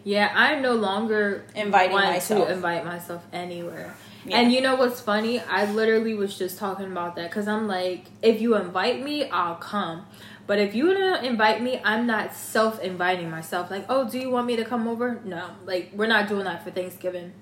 Yeah, 0.05 0.33
I'm 0.35 0.63
no 0.63 0.73
longer 0.75 1.45
Inviting 1.55 1.93
want 1.93 2.07
myself. 2.07 2.49
to 2.49 2.53
invite 2.53 2.85
myself 2.85 3.25
anywhere. 3.33 3.95
Yeah. 4.27 4.39
And 4.39 4.53
you 4.53 4.61
know 4.61 4.75
what's 4.75 5.01
funny? 5.01 5.39
I 5.41 5.71
literally 5.71 6.15
was 6.15 6.37
just 6.37 6.59
talking 6.59 6.87
about 6.87 7.15
that 7.17 7.31
because 7.31 7.47
I'm 7.49 7.67
like, 7.69 8.07
if 8.21 8.41
you 8.41 8.57
invite 8.57 9.03
me, 9.03 9.29
I'll 9.31 9.55
come. 9.57 10.05
But 10.47 10.59
if 10.59 10.75
you 10.75 10.93
don't 10.93 11.25
invite 11.25 11.63
me, 11.63 11.81
I'm 11.85 12.07
not 12.07 12.35
self 12.35 12.81
inviting 12.81 13.31
myself. 13.31 13.71
Like, 13.71 13.87
oh, 13.89 14.09
do 14.09 14.19
you 14.19 14.31
want 14.31 14.47
me 14.47 14.57
to 14.57 14.65
come 14.65 14.89
over? 14.89 15.21
No, 15.25 15.51
like 15.65 15.91
we're 15.95 16.07
not 16.07 16.29
doing 16.29 16.45
that 16.45 16.65
for 16.65 16.71
Thanksgiving. 16.71 17.33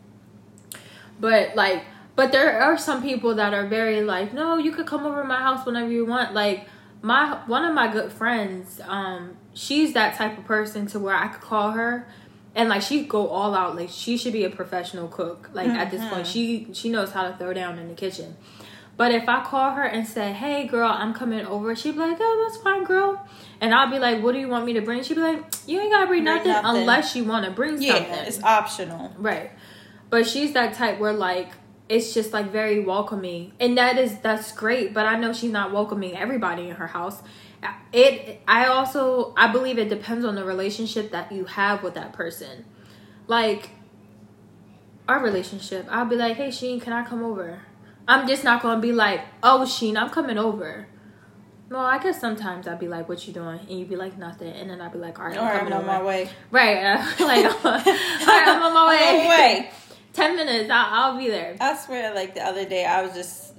But 1.19 1.57
like, 1.57 1.85
but 2.17 2.33
there 2.33 2.61
are 2.61 2.77
some 2.77 3.03
people 3.03 3.35
that 3.37 3.55
are 3.55 3.67
very 3.67 4.03
like, 4.03 4.33
no, 4.33 4.59
you 4.59 4.73
could 4.73 4.87
come 4.87 5.07
over 5.07 5.23
to 5.23 5.29
my 5.29 5.39
house 5.39 5.65
whenever 5.65 5.91
you 5.91 6.05
want. 6.05 6.35
Like 6.35 6.69
my 7.03 7.41
one 7.47 7.65
of 7.65 7.75
my 7.75 7.91
good 7.91 8.13
friends, 8.13 8.81
um, 8.85 9.37
she's 9.55 9.95
that 9.95 10.17
type 10.17 10.37
of 10.37 10.45
person 10.45 10.87
to 10.89 10.99
where 10.99 11.15
I 11.15 11.29
could 11.29 11.41
call 11.41 11.73
her 11.73 12.07
and 12.55 12.69
like 12.69 12.83
she 12.83 13.05
go 13.05 13.29
all 13.29 13.55
out. 13.55 13.77
Like 13.77 13.91
she 13.91 14.17
should 14.17 14.33
be 14.33 14.45
a 14.45 14.51
professional 14.51 15.09
cook. 15.09 15.51
Like 15.53 15.69
at 15.69 15.91
this 15.91 16.05
point, 16.09 16.27
she 16.27 16.69
she 16.73 16.91
knows 16.91 17.13
how 17.13 17.29
to 17.29 17.37
throw 17.37 17.53
down 17.53 17.79
in 17.79 17.89
the 17.89 17.95
kitchen. 17.95 18.37
But 19.01 19.13
if 19.13 19.31
I 19.31 19.43
call 19.43 19.71
her 19.71 19.83
and 19.83 20.07
say, 20.07 20.35
"Hey, 20.35 20.67
girl, 20.67 20.91
I'm 20.95 21.15
coming 21.15 21.47
over," 21.47 21.75
she'd 21.75 21.93
be 21.93 22.01
like, 22.01 22.19
"Oh, 22.21 22.47
that's 22.47 22.63
fine, 22.63 22.85
girl." 22.85 23.27
And 23.59 23.75
I'll 23.75 23.91
be 23.91 23.99
like, 23.99 24.23
"What 24.23 24.33
do 24.33 24.39
you 24.39 24.47
want 24.47 24.67
me 24.67 24.75
to 24.75 24.83
bring?" 24.83 25.03
She'd 25.03 25.15
be 25.15 25.23
like, 25.23 25.43
"You 25.67 25.81
ain't 25.81 25.91
gotta 25.91 26.07
bring, 26.07 26.23
Bring 26.25 26.37
nothing, 26.37 26.53
nothing. 26.53 26.81
unless 26.83 27.17
you 27.17 27.25
want 27.25 27.47
to 27.47 27.51
bring 27.51 27.81
Yeah, 27.81 27.95
something." 27.95 28.13
it's 28.27 28.43
optional. 28.43 29.11
Right. 29.17 29.53
But 30.11 30.27
she's 30.27 30.53
that 30.53 30.75
type 30.75 30.99
where 30.99 31.15
like 31.15 31.49
it's 31.89 32.13
just 32.13 32.35
like 32.35 32.53
very 32.53 32.81
welcoming. 32.85 33.53
And 33.59 33.79
that 33.79 33.97
is 33.97 34.19
that's 34.19 34.53
great, 34.53 34.93
but 34.93 35.07
I 35.07 35.17
know 35.17 35.33
she's 35.33 35.51
not 35.51 35.73
welcoming 35.73 36.15
everybody 36.15 36.69
in 36.69 36.77
her 36.77 36.89
house. 36.89 37.23
It 37.95 38.43
I 38.47 38.67
also 38.67 39.33
I 39.35 39.51
believe 39.51 39.79
it 39.79 39.89
depends 39.89 40.27
on 40.27 40.35
the 40.35 40.45
relationship 40.45 41.11
that 41.13 41.33
you 41.33 41.47
have 41.47 41.83
with 41.83 41.95
that 41.95 42.13
person. 42.13 42.67
Like 43.27 43.71
our 45.09 45.23
relationship, 45.25 45.87
I'll 45.91 46.05
be 46.05 46.17
like, 46.17 46.37
"Hey 46.37 46.51
Sheen, 46.51 46.81
can 46.81 46.93
I 46.93 47.03
come 47.03 47.23
over?" 47.25 47.63
I'm 48.11 48.27
just 48.29 48.43
not 48.45 48.61
to 48.63 48.77
be 48.81 48.93
like, 48.93 49.21
"Oh, 49.43 49.65
Sheen, 49.67 49.97
I'm 49.97 50.11
coming 50.11 50.37
over." 50.39 50.87
No, 51.71 51.79
I 51.79 51.99
guess 52.03 52.21
sometimes 52.21 52.67
I'd 52.67 52.81
be 52.81 52.89
like, 52.89 53.09
"What 53.09 53.27
you 53.27 53.33
doing?" 53.33 53.61
and 53.61 53.71
you'd 53.79 53.89
be 53.89 53.97
like, 53.97 54.19
"Nothing," 54.19 54.53
and 54.53 54.69
then 54.69 54.81
I'd 54.81 54.93
be 54.93 54.99
like, 54.99 55.19
"All 55.21 55.27
right, 55.27 55.39
I'm 55.39 55.45
right, 55.45 55.59
coming 55.61 55.73
I'm 55.73 55.79
on 55.81 55.89
over." 55.89 55.99
my 55.99 56.03
way. 56.05 56.31
Right. 56.51 56.77
Like, 57.21 57.45
all 57.65 57.71
right, 57.73 58.49
I'm 58.49 58.63
on 58.63 58.75
my 58.75 58.89
way. 58.89 58.99
I'm 59.09 59.21
on 59.21 59.25
my 59.25 59.29
way. 59.29 59.71
10 60.13 60.35
minutes, 60.37 60.69
I'll, 60.71 61.13
I'll 61.13 61.17
be 61.19 61.29
there. 61.29 61.57
I 61.61 61.77
swear, 61.77 62.13
like 62.15 62.35
the 62.35 62.43
other 62.43 62.65
day, 62.69 62.85
I 62.85 63.03
was 63.03 63.13
just. 63.15 63.55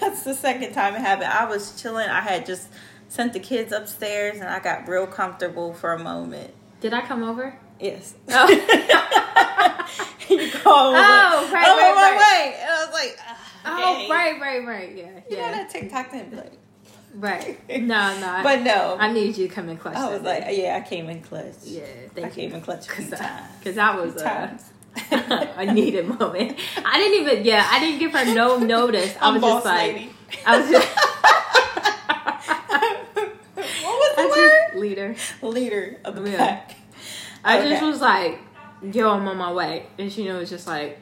that's 0.00 0.22
the 0.24 0.34
second 0.34 0.72
time 0.72 0.94
it 0.94 1.00
happened. 1.00 1.28
I 1.28 1.44
was 1.44 1.80
chilling. 1.80 2.08
I 2.08 2.20
had 2.22 2.46
just 2.46 2.68
sent 3.08 3.34
the 3.34 3.40
kids 3.40 3.72
upstairs, 3.72 4.40
and 4.40 4.48
I 4.48 4.58
got 4.60 4.88
real 4.88 5.06
comfortable 5.06 5.74
for 5.74 5.92
a 5.92 5.98
moment. 5.98 6.54
Did 6.80 6.94
I 6.94 7.02
come 7.02 7.22
over? 7.22 7.54
Yes. 7.78 8.14
Oh. 8.30 8.48
you 10.28 10.50
called. 10.50 10.94
me, 10.94 11.00
Oh, 11.00 11.40
like, 11.44 11.52
right, 11.52 11.68
I'm 11.68 11.78
right, 11.78 11.90
on 11.90 11.94
my 11.96 12.02
right. 12.02 12.16
way. 12.18 12.56
And 12.60 12.70
I 12.70 12.84
was 12.84 12.92
like, 12.94 13.18
ah, 13.26 13.36
Oh, 13.66 13.94
okay. 13.96 14.10
right, 14.10 14.40
right, 14.40 14.66
right. 14.66 14.96
Yeah, 14.96 15.04
You 15.28 15.36
know 15.36 15.42
yeah. 15.50 15.50
That 16.12 16.30
TikTok 16.30 16.44
like, 16.44 16.52
Right. 17.14 17.58
No, 17.82 18.18
no. 18.20 18.40
but 18.42 18.62
no. 18.62 18.96
I 18.98 19.12
need 19.12 19.36
you 19.36 19.48
to 19.48 19.54
come 19.54 19.68
in 19.68 19.76
clutch. 19.76 19.96
I 19.96 20.10
was 20.12 20.22
like, 20.22 20.44
yeah, 20.50 20.80
I 20.84 20.88
came 20.88 21.08
in 21.08 21.20
clutch. 21.22 21.54
yeah, 21.64 21.82
I 22.16 22.20
you. 22.20 22.26
came 22.30 22.52
in 22.54 22.60
clutch 22.60 22.86
times. 22.86 23.10
Because 23.58 23.74
that 23.76 24.00
was 24.00 24.16
a, 24.16 24.20
uh, 24.30 24.46
Times. 24.46 24.70
a 25.56 25.72
needed 25.72 26.06
moment. 26.06 26.58
I 26.84 26.98
didn't 26.98 27.20
even, 27.22 27.44
yeah, 27.44 27.66
I 27.70 27.80
didn't 27.80 27.98
give 28.00 28.12
her 28.12 28.24
no 28.34 28.58
notice. 28.76 29.14
I 29.20 29.32
was 29.32 29.42
just 29.42 29.64
like, 29.64 29.92
lady. 29.94 30.10
I 30.46 30.58
was 30.60 30.70
just, 30.70 30.88
what 33.82 33.84
was 33.84 34.16
the 34.16 34.22
I 34.22 34.26
word? 34.26 34.50
just 34.70 34.74
leader. 34.76 35.14
Leader 35.42 35.98
of 36.04 36.14
the 36.16 36.30
Yeah. 36.30 36.36
pack. 36.38 36.76
I 37.44 37.58
Okay. 37.58 37.70
just 37.70 37.82
was 37.82 38.00
like, 38.00 38.38
yo, 38.82 39.10
I'm 39.10 39.26
on 39.26 39.36
my 39.36 39.52
way. 39.52 39.86
And 39.98 40.12
she 40.12 40.30
was 40.30 40.50
just 40.50 40.66
like, 40.66 40.98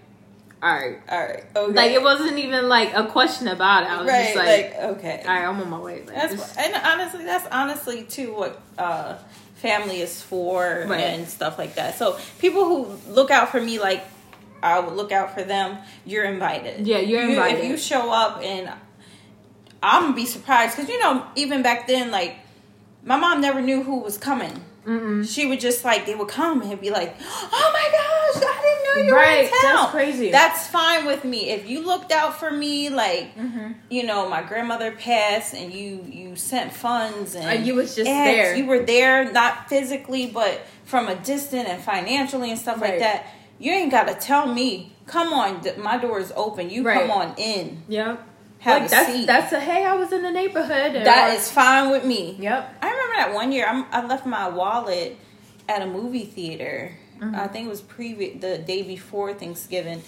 all 0.63 0.71
right. 0.75 0.99
All 1.09 1.19
right. 1.21 1.45
Okay. 1.55 1.73
Like, 1.73 1.93
it 1.93 2.03
wasn't 2.03 2.39
even 2.39 2.69
like 2.69 2.93
a 2.95 3.07
question 3.07 3.49
about 3.49 3.85
it. 3.85 3.91
I 3.91 3.99
was 3.99 4.09
right. 4.09 4.25
just 4.25 4.37
like, 4.37 4.47
like, 4.75 4.97
okay. 4.99 5.23
all 5.27 5.35
right, 5.35 5.45
I'm 5.47 5.61
on 5.61 5.71
my 5.71 5.79
way. 5.79 5.99
Like, 6.05 6.15
That's 6.15 6.35
just- 6.35 6.59
and 6.59 6.75
honestly, 6.85 7.25
that's 7.25 7.47
honestly 7.53 8.03
too 8.05 8.35
what 8.35 8.61
uh, 8.77 9.17
family 9.57 10.01
is 10.01 10.21
for 10.23 10.85
Right. 10.89 11.01
and 11.01 11.29
stuff 11.29 11.59
like 11.59 11.75
that. 11.77 11.97
So 11.97 12.19
people 12.39 12.65
who 12.65 13.13
look 13.13 13.31
out 13.31 13.51
for 13.51 13.61
me, 13.61 13.79
like 13.79 14.05
I 14.63 14.81
would 14.81 14.95
look 14.95 15.13
out 15.13 15.35
for 15.35 15.45
them. 15.45 15.79
You're 16.05 16.25
invited. 16.25 16.87
Yeah, 16.87 16.99
you're 16.99 17.23
You- 17.23 17.31
invited. 17.31 17.61
If 17.65 17.71
you 17.71 17.77
show 17.77 18.11
up 18.13 18.41
and 18.43 18.71
I'm 19.83 20.03
gonna 20.03 20.15
be 20.17 20.27
surprised 20.27 20.77
because 20.77 20.91
you 20.91 20.99
know 20.99 21.25
even 21.37 21.63
back 21.63 21.87
then, 21.87 22.11
like 22.11 22.37
my 23.05 23.17
mom 23.17 23.41
never 23.41 23.61
knew 23.61 23.83
who 23.85 24.01
was 24.01 24.19
coming. 24.19 24.65
Mm-mm. 24.89 25.29
She 25.29 25.47
would 25.47 25.61
just 25.61 25.85
like 25.85 26.07
they 26.07 26.15
would 26.15 26.29
come 26.29 26.63
and 26.63 26.81
be 26.81 26.91
like, 26.91 27.15
"Oh 27.21 27.71
my 27.73 27.89
gosh, 27.93 28.43
I 28.43 28.63
didn't 28.63 28.85
know 28.85 29.07
you 29.09 29.15
were 29.15 29.23
in 29.23 29.49
town." 29.51 29.75
that's 29.77 29.91
crazy. 29.91 30.31
That's 30.31 30.67
fine 30.69 31.05
with 31.07 31.25
me. 31.25 31.51
If 31.51 31.69
you 31.69 31.85
looked 31.85 32.11
out 32.11 32.39
for 32.41 32.51
me, 32.51 32.89
like 32.89 33.37
Mhm. 33.37 33.75
you 33.91 34.05
know, 34.05 34.29
my 34.29 34.43
grandmother 34.43 34.93
passed, 34.93 35.55
and 35.55 35.73
you 35.73 36.05
you 36.09 36.37
sent 36.37 36.73
funds, 36.73 37.35
and 37.35 37.67
you 37.67 37.75
was 37.75 37.95
just 37.95 38.07
there. 38.07 38.57
You 38.57 38.67
were 38.67 38.81
there, 38.81 39.31
not 39.31 39.69
physically, 39.69 40.27
but 40.27 40.63
from 40.85 41.09
a 41.09 41.15
distance 41.17 41.69
and 41.69 41.83
financially 41.83 42.51
and 42.51 42.59
stuff 42.59 42.81
Right. 42.81 42.93
like 42.93 42.99
that. 43.01 43.27
You 43.59 43.73
ain't 43.73 43.91
got 43.91 44.09
to 44.09 44.15
tell 44.15 44.47
me. 44.47 44.93
Come 45.07 45.33
on, 45.33 45.61
my 45.79 45.97
door 45.99 46.19
is 46.21 46.33
open. 46.37 46.71
You 46.71 46.83
Right. 46.83 47.01
come 47.01 47.11
on 47.11 47.35
in. 47.37 47.83
Yep. 47.89 48.23
Have 48.61 48.83
like 48.83 48.87
a 48.89 48.91
that's 48.91 49.13
seat. 49.13 49.27
that's 49.27 49.53
a 49.53 49.61
hey, 49.61 49.85
I 49.85 49.95
was 49.95 50.13
in 50.13 50.23
the 50.23 50.31
neighborhood. 50.33 50.97
and- 50.97 51.07
That 51.07 51.35
is 51.35 51.51
fine 51.51 51.91
with 51.91 52.05
me. 52.05 52.37
Yep. 52.41 52.75
I 52.83 52.88
that 53.19 53.35
one 53.35 53.53
year 53.53 53.67
I'm, 53.67 53.85
I 53.93 54.05
left 54.07 54.25
my 54.27 54.49
wallet 54.49 55.17
at 55.69 55.83
a 55.83 55.87
movie 55.87 56.25
theater. 56.25 56.93
Mm-hmm. 57.21 57.35
I 57.35 57.49
think 57.49 57.67
it 57.67 57.71
was 57.71 57.81
previous 57.83 58.41
the 58.41 58.59
day 58.59 58.83
before 58.83 59.35
Thanksgiving, 59.35 60.03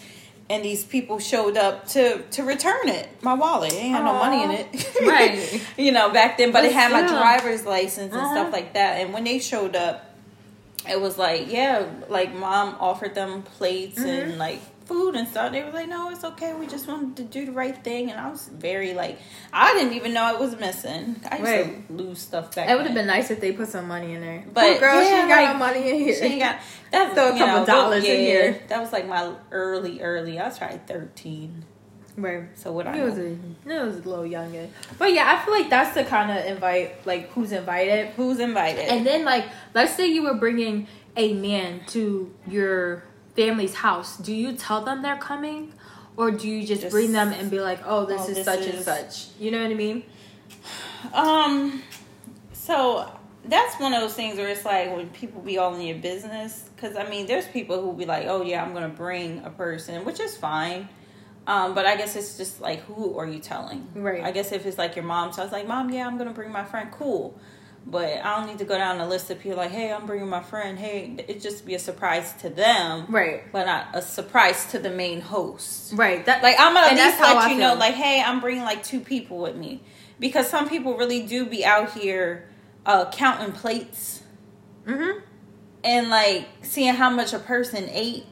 and 0.48 0.64
these 0.64 0.84
people 0.84 1.18
showed 1.18 1.56
up 1.56 1.86
to 1.88 2.22
to 2.22 2.42
return 2.44 2.88
it. 2.88 3.08
My 3.22 3.34
wallet, 3.34 3.72
it 3.72 3.76
ain't 3.76 3.94
had 3.96 4.04
no 4.04 4.14
money 4.14 4.42
in 4.44 4.50
it, 4.52 4.66
Right. 5.02 5.60
you 5.76 5.90
know, 5.92 6.10
back 6.10 6.38
then, 6.38 6.52
but, 6.52 6.60
But 6.62 6.64
it 6.66 6.72
had 6.72 6.92
my 6.92 7.02
driver's 7.06 7.64
license 7.66 8.12
and 8.12 8.20
Uh-huh. 8.22 8.34
stuff 8.34 8.52
like 8.52 8.74
that. 8.74 9.00
And 9.00 9.12
when 9.12 9.24
they 9.24 9.38
showed 9.40 9.74
up, 9.76 10.06
it 10.88 11.00
was 11.00 11.18
like, 11.18 11.50
yeah, 11.52 11.84
like 12.08 12.32
mom 12.34 12.76
offered 12.80 13.14
them 13.16 13.42
plates 13.42 13.98
Mm-hmm. 13.98 14.08
and 14.30 14.38
like 14.38 14.60
food 14.90 15.14
and 15.14 15.28
stuff. 15.28 15.52
They 15.52 15.62
were 15.62 15.70
like, 15.70 15.88
no, 15.88 16.10
it's 16.10 16.24
okay. 16.24 16.52
We 16.54 16.66
just 16.66 16.88
wanted 16.88 17.16
to 17.18 17.22
do 17.24 17.46
the 17.46 17.52
right 17.52 17.76
thing. 17.84 18.10
And 18.10 18.18
I 18.20 18.28
was 18.28 18.48
very 18.48 18.92
like, 18.92 19.18
I 19.52 19.72
didn't 19.74 19.94
even 19.94 20.12
know 20.12 20.34
it 20.34 20.40
was 20.40 20.58
missing. 20.58 21.16
I 21.30 21.36
used 21.38 21.48
Right. 21.50 21.86
to 21.88 21.92
lose 21.94 22.18
stuff 22.18 22.54
back. 22.54 22.68
It 22.68 22.74
would 22.76 22.86
have 22.86 22.94
been 22.94 23.06
nice 23.06 23.30
if 23.30 23.40
they 23.40 23.52
put 23.52 23.68
some 23.68 23.86
money 23.86 24.14
in 24.14 24.20
there. 24.20 24.44
But, 24.52 24.62
Poor 24.78 24.80
girl, 24.80 25.02
she 25.04 25.08
ain't 25.10 25.28
got 25.28 25.42
like, 25.44 25.52
no 25.52 25.58
money 25.58 25.88
in 25.90 25.94
here. 25.96 26.14
She 26.16 26.22
ain't 26.24 26.40
got 26.40 26.56
that's 26.90 27.14
Throw 27.14 27.28
a 27.28 27.38
couple 27.38 27.60
know, 27.60 27.66
dollars 27.66 28.04
in 28.04 28.20
here. 28.20 28.60
That 28.68 28.80
was 28.80 28.92
like 28.92 29.06
my 29.06 29.32
early, 29.52 30.00
early. 30.02 30.38
I 30.40 30.48
was 30.48 30.58
probably 30.58 30.80
thirteen. 30.86 31.64
Right. 32.16 32.46
So 32.58 32.72
what 32.72 32.86
I 32.88 32.98
It 32.98 33.04
was 33.04 33.16
know. 33.16 33.38
a 33.66 33.72
it 33.72 33.84
was 33.86 33.96
a 34.04 34.08
little 34.08 34.26
younger, 34.26 34.68
but 34.98 35.12
yeah, 35.14 35.32
I 35.32 35.44
feel 35.44 35.54
like 35.54 35.70
that's 35.70 35.94
the 35.94 36.02
kind 36.04 36.30
of 36.36 36.44
invite 36.44 37.06
like 37.06 37.30
who's 37.30 37.52
invited, 37.52 38.08
Who's 38.16 38.40
invited? 38.40 38.86
and 38.88 39.06
then 39.06 39.24
like 39.24 39.46
let's 39.74 39.94
say 39.94 40.08
you 40.08 40.24
were 40.24 40.34
bringing 40.34 40.88
a 41.16 41.32
man 41.34 41.80
to 41.88 42.34
your 42.48 43.04
family's 43.34 43.74
house. 43.74 44.16
Do 44.16 44.34
you 44.34 44.52
tell 44.52 44.82
them 44.82 45.02
they're 45.02 45.16
coming, 45.16 45.72
or 46.16 46.30
do 46.30 46.48
you 46.48 46.66
just, 46.66 46.82
Just- 46.82 46.92
bring 46.92 47.12
them 47.12 47.32
and 47.32 47.50
be 47.50 47.60
like, 47.60 47.80
oh, 47.84 48.04
this 48.06 48.22
Oh, 48.22 48.28
is 48.28 48.36
this 48.36 48.44
such 48.44 48.66
and 48.66 48.82
such? 48.84 49.28
You 49.38 49.50
know 49.50 49.62
what 49.62 49.70
I 49.70 49.74
mean? 49.74 50.02
Um, 51.14 51.82
so 52.52 53.10
that's 53.44 53.78
one 53.80 53.94
of 53.94 54.00
those 54.02 54.14
things 54.14 54.36
where 54.36 54.48
it's 54.48 54.64
like 54.64 54.94
when 54.94 55.08
people 55.10 55.40
be 55.40 55.58
all 55.58 55.74
in 55.74 55.80
your 55.80 55.96
business. 55.98 56.68
Because 56.76 56.96
I 56.96 57.08
mean, 57.08 57.26
there's 57.26 57.46
people 57.48 57.80
who 57.80 57.94
be 57.94 58.04
like, 58.06 58.26
"Oh 58.26 58.42
yeah, 58.42 58.62
I'm 58.62 58.74
gonna 58.74 58.88
bring 58.88 59.42
a 59.44 59.50
person," 59.50 60.04
which 60.04 60.20
is 60.20 60.36
fine. 60.36 60.88
Um, 61.46 61.74
but 61.74 61.86
I 61.86 61.96
guess 61.96 62.16
it's 62.16 62.36
just 62.36 62.60
like, 62.60 62.80
who 62.80 63.18
are 63.18 63.26
you 63.26 63.38
telling? 63.40 63.88
Right. 63.94 64.22
I 64.22 64.30
guess 64.30 64.52
if 64.52 64.66
it's 64.66 64.76
like 64.78 64.94
your 64.94 65.04
mom 65.06 65.32
so 65.32 65.40
I 65.40 65.44
was 65.46 65.52
like, 65.52 65.66
"Mom, 65.66 65.90
yeah, 65.90 66.06
I'm 66.06 66.18
gonna 66.18 66.34
bring 66.34 66.52
my 66.52 66.64
friend," 66.64 66.90
cool. 66.92 67.34
But 67.86 68.24
I 68.24 68.36
don't 68.36 68.46
need 68.46 68.58
to 68.58 68.64
go 68.64 68.76
down 68.76 68.98
the 68.98 69.06
list 69.06 69.30
of 69.30 69.40
people 69.40 69.56
like, 69.56 69.70
"Hey, 69.70 69.90
I'm 69.90 70.06
bringing 70.06 70.28
my 70.28 70.42
friend." 70.42 70.78
Hey, 70.78 71.14
it 71.26 71.40
just 71.40 71.64
be 71.66 71.74
a 71.74 71.78
surprise 71.78 72.34
to 72.40 72.50
them, 72.50 73.06
Right. 73.08 73.50
but 73.50 73.64
not 73.66 73.88
a 73.94 74.02
surprise 74.02 74.66
to 74.72 74.78
the 74.78 74.90
main 74.90 75.20
host. 75.22 75.92
Right. 75.94 76.24
That 76.26 76.42
Like 76.42 76.56
I'm 76.58 76.74
gonna 76.74 76.86
at 76.88 76.92
least 76.96 77.20
let 77.20 77.36
I 77.36 77.50
you 77.52 77.58
know, 77.58 77.74
like, 77.74 77.94
hey, 77.94 78.22
I'm 78.22 78.40
bringing 78.40 78.62
like 78.64 78.82
two 78.84 79.00
people 79.00 79.38
with 79.38 79.56
me, 79.56 79.82
because 80.20 80.46
some 80.48 80.68
people 80.68 80.96
really 80.98 81.22
do 81.26 81.46
be 81.46 81.64
out 81.64 81.92
here 81.92 82.48
uh, 82.86 83.10
counting 83.10 83.52
plates 83.52 84.22
hmm 84.86 85.18
and 85.82 86.10
like 86.10 86.48
seeing 86.62 86.94
how 86.94 87.08
much 87.10 87.32
a 87.32 87.38
person 87.38 87.88
ate. 87.90 88.26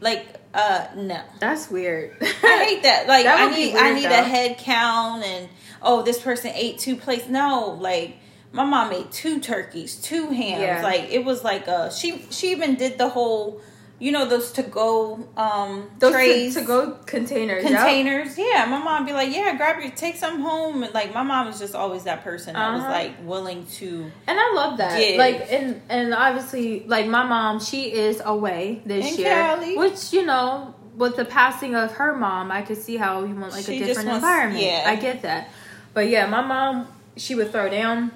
Like, 0.00 0.26
uh, 0.54 0.86
no, 0.96 1.20
That's 1.40 1.70
weird. 1.70 2.16
I 2.20 2.64
hate 2.64 2.82
that. 2.84 3.06
Like, 3.08 3.24
That 3.24 3.38
I 3.50 3.54
need 3.56 3.74
I 3.76 3.92
need 3.94 4.04
though. 4.04 4.10
a 4.20 4.22
head 4.22 4.58
count 4.58 5.24
and 5.24 5.48
oh, 5.82 6.02
this 6.02 6.20
person 6.20 6.52
ate 6.54 6.78
two 6.78 6.96
plates. 6.96 7.28
No, 7.28 7.78
like. 7.80 8.16
My 8.52 8.64
mom 8.64 8.90
made 8.90 9.10
two 9.12 9.38
turkeys, 9.40 9.96
two 9.96 10.28
hams. 10.30 10.60
Yeah. 10.62 10.82
Like 10.82 11.10
it 11.10 11.24
was 11.24 11.44
like 11.44 11.66
a 11.68 11.92
she 11.92 12.24
she 12.30 12.50
even 12.50 12.74
did 12.74 12.98
the 12.98 13.08
whole, 13.08 13.60
you 14.00 14.10
know 14.10 14.26
those 14.26 14.50
to 14.52 14.62
go 14.64 15.28
um 15.36 15.88
Those 16.00 16.12
trays 16.12 16.54
to, 16.54 16.62
go 16.62 16.92
containers. 17.06 17.62
yep. 17.62 17.72
containers. 17.72 18.36
Yeah, 18.36 18.66
my 18.68 18.78
mom 18.82 19.06
be 19.06 19.12
like, 19.12 19.32
"Yeah, 19.32 19.56
grab 19.56 19.80
your, 19.80 19.90
take 19.92 20.16
some 20.16 20.40
home." 20.40 20.82
And 20.82 20.92
like, 20.92 21.14
my 21.14 21.22
mom 21.22 21.46
was 21.46 21.60
just 21.60 21.76
always 21.76 22.04
that 22.04 22.24
person 22.24 22.54
that 22.54 22.72
was 22.72 22.80
Uh-huh. 22.82 22.90
like 22.90 23.12
willing 23.22 23.66
to. 23.78 24.10
And 24.26 24.40
I 24.40 24.52
love 24.54 24.78
that. 24.78 24.98
Yeah. 25.00 25.16
Like 25.18 25.46
and 25.52 25.80
and 25.88 26.12
obviously 26.12 26.80
like 26.88 27.06
my 27.06 27.24
mom, 27.24 27.60
she 27.60 27.92
is 27.92 28.20
away 28.24 28.82
this 28.84 29.12
In 29.12 29.18
year. 29.20 29.30
Cali. 29.34 29.76
Which, 29.76 30.12
you 30.12 30.26
know, 30.26 30.74
with 30.96 31.14
the 31.14 31.24
passing 31.24 31.76
of 31.76 31.92
her 31.92 32.16
mom, 32.16 32.50
I 32.50 32.62
could 32.62 32.78
see 32.78 32.96
how 32.96 33.22
you 33.24 33.34
want 33.36 33.52
like 33.52 33.64
She 33.64 33.80
a 33.80 33.86
different 33.86 34.08
wants- 34.08 34.24
environment. 34.24 34.64
yeah. 34.64 34.84
I 34.86 34.96
get 34.96 35.22
that. 35.22 35.50
But 35.94 36.08
yeah, 36.08 36.26
my 36.26 36.40
mom, 36.40 36.88
she 37.16 37.36
would 37.36 37.52
throw 37.52 37.68
down. 37.70 38.10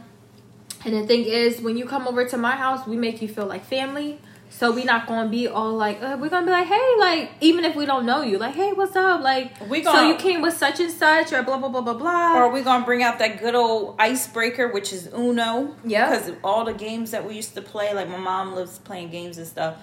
And 0.85 0.95
the 0.95 1.07
thing 1.07 1.25
is, 1.25 1.61
when 1.61 1.77
you 1.77 1.87
come 1.87 2.07
over 2.07 2.25
to 2.27 2.37
my 2.37 2.57
house, 2.57 2.87
we 2.87 2.97
make 2.97 3.23
you 3.23 3.29
feel 3.29 3.47
like 3.47 3.65
family. 3.65 4.19
So 4.51 4.71
we 4.71 4.85
not 4.85 5.09
gonna 5.09 5.29
be 5.29 5.49
all 5.49 5.73
like, 5.73 6.01
uh, 6.01 6.17
we're 6.21 6.29
gonna 6.29 6.47
be 6.47 6.53
like, 6.53 6.69
hey, 6.69 6.95
like 7.01 7.33
even 7.41 7.65
if 7.65 7.75
we 7.75 7.87
don't 7.87 8.07
know 8.07 8.23
you, 8.23 8.39
like, 8.39 8.55
hey, 8.55 8.73
what's 8.73 8.95
up? 8.95 9.21
Like, 9.21 9.59
We 9.69 9.83
so 9.83 9.91
gonna- 9.91 9.99
so 9.99 10.09
you 10.11 10.15
came 10.17 10.43
with 10.43 10.57
such 10.57 10.79
and 10.79 10.93
such, 10.93 11.33
or 11.33 11.43
blah 11.43 11.57
blah 11.59 11.69
blah 11.71 11.81
blah 11.81 11.95
blah. 11.95 12.37
Or 12.37 12.51
we 12.53 12.61
gonna 12.63 12.85
bring 12.85 13.03
out 13.03 13.19
that 13.19 13.41
good 13.41 13.57
old 13.57 13.97
icebreaker, 13.99 14.69
which 14.69 14.93
is 14.93 15.09
Uno? 15.13 15.75
Yeah. 15.85 16.09
Because 16.11 16.33
all 16.45 16.65
the 16.65 16.73
games 16.75 17.11
that 17.11 17.27
we 17.27 17.35
used 17.35 17.55
to 17.57 17.63
play, 17.63 17.93
like 17.95 18.09
my 18.09 18.19
mom 18.19 18.55
loves 18.55 18.79
playing 18.79 19.11
games 19.11 19.39
and 19.39 19.47
stuff. 19.47 19.75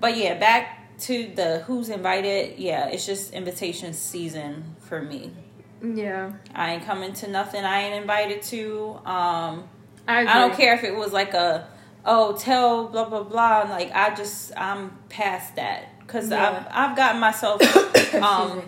But 0.00 0.16
yeah, 0.16 0.34
back 0.38 0.98
to 1.02 1.30
the 1.36 1.58
who's 1.66 1.88
invited. 1.88 2.58
Yeah, 2.58 2.88
it's 2.88 3.06
just 3.06 3.32
invitation 3.32 3.92
season 3.92 4.74
for 4.80 5.00
me. 5.00 5.30
Yeah. 5.80 6.32
I 6.52 6.72
ain't 6.72 6.84
coming 6.84 7.12
to 7.12 7.28
nothing 7.28 7.64
I 7.64 7.82
ain't 7.82 7.94
invited 7.94 8.42
to. 8.44 8.98
Um, 9.04 9.64
I. 10.08 10.20
I 10.20 10.34
don't 10.40 10.54
care 10.56 10.74
if 10.74 10.84
it 10.84 10.94
was 10.94 11.12
like 11.12 11.34
a 11.34 11.66
oh 12.04 12.36
tell 12.36 12.88
blah 12.88 13.08
blah 13.08 13.22
blah. 13.24 13.66
Like 13.68 13.92
I 13.94 14.14
just 14.14 14.52
I'm 14.56 14.96
past 15.08 15.56
that 15.56 15.98
because 16.00 16.30
Yeah. 16.30 16.64
I've 16.72 16.90
I've 16.90 16.96
gotten 16.96 17.20
myself 17.20 17.60
um. 18.14 18.62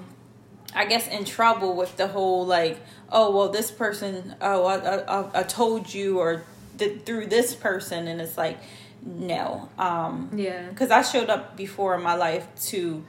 I 0.74 0.84
guess 0.84 1.08
in 1.08 1.24
trouble 1.24 1.74
with 1.76 1.96
the 1.96 2.06
whole 2.06 2.44
like 2.44 2.78
oh 3.10 3.34
well 3.34 3.48
this 3.48 3.70
person 3.70 4.34
oh 4.42 4.66
I 4.66 4.76
I, 5.00 5.40
I- 5.40 5.42
told 5.44 5.92
you 5.92 6.18
or 6.18 6.42
th- 6.76 7.02
through 7.06 7.28
this 7.28 7.54
person 7.54 8.06
and 8.06 8.20
it's 8.20 8.36
like 8.36 8.58
no 9.02 9.70
um 9.78 10.30
Yeah. 10.36 10.68
because 10.68 10.90
I 10.90 11.00
showed 11.00 11.30
up 11.30 11.56
before 11.56 11.94
in 11.94 12.02
my 12.02 12.14
life 12.16 12.46
to 12.66 13.02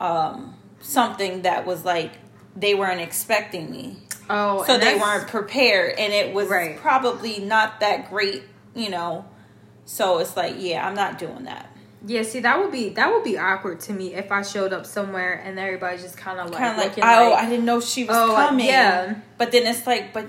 um 0.00 0.54
something 0.80 1.42
that 1.42 1.66
was 1.66 1.84
like 1.84 2.12
they 2.56 2.74
weren't 2.74 3.00
expecting 3.00 3.70
me 3.70 3.98
Oh, 4.30 4.64
so 4.64 4.74
and 4.74 4.82
they 4.82 4.96
weren't 4.96 5.28
prepared 5.28 5.98
and 5.98 6.12
it 6.12 6.34
was 6.34 6.48
Right. 6.48 6.76
probably 6.78 7.38
not 7.40 7.80
that 7.80 8.10
great 8.10 8.42
you 8.74 8.90
know 8.90 9.24
so 9.84 10.18
it's 10.18 10.36
like 10.36 10.56
yeah 10.58 10.86
i'm 10.86 10.94
not 10.94 11.18
doing 11.18 11.44
that 11.44 11.70
Yeah, 12.06 12.22
see, 12.22 12.40
that 12.40 12.58
would 12.60 12.70
be 12.70 12.90
that 12.90 13.10
would 13.12 13.24
be 13.24 13.38
awkward 13.38 13.80
to 13.80 13.92
me 13.92 14.14
if 14.14 14.30
I 14.30 14.42
showed 14.42 14.72
up 14.72 14.86
somewhere 14.86 15.32
and 15.44 15.58
everybody 15.58 15.96
just 15.98 16.16
kind 16.16 16.38
of 16.38 16.50
like 16.50 16.58
kind 16.58 16.72
of 16.72 16.84
like 16.84 16.98
oh 16.98 17.30
like, 17.30 17.42
i 17.42 17.48
didn't 17.48 17.64
know 17.64 17.80
she 17.80 18.04
was 18.04 18.16
Oh, 18.16 18.34
coming 18.36 18.66
yeah. 18.66 19.14
but 19.38 19.50
then 19.52 19.66
it's 19.66 19.86
like 19.86 20.12
but 20.12 20.26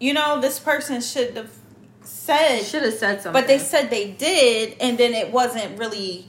you 0.00 0.14
know 0.14 0.40
this 0.40 0.58
person 0.58 1.00
should 1.00 1.36
have 1.36 1.50
said 2.02 2.62
should 2.62 2.82
have 2.82 2.94
said 2.94 3.22
something. 3.22 3.40
but 3.40 3.46
they 3.48 3.58
said 3.58 3.90
they 3.90 4.10
did 4.12 4.76
and 4.80 4.96
then 4.98 5.12
it 5.14 5.30
wasn't 5.32 5.78
really 5.78 6.28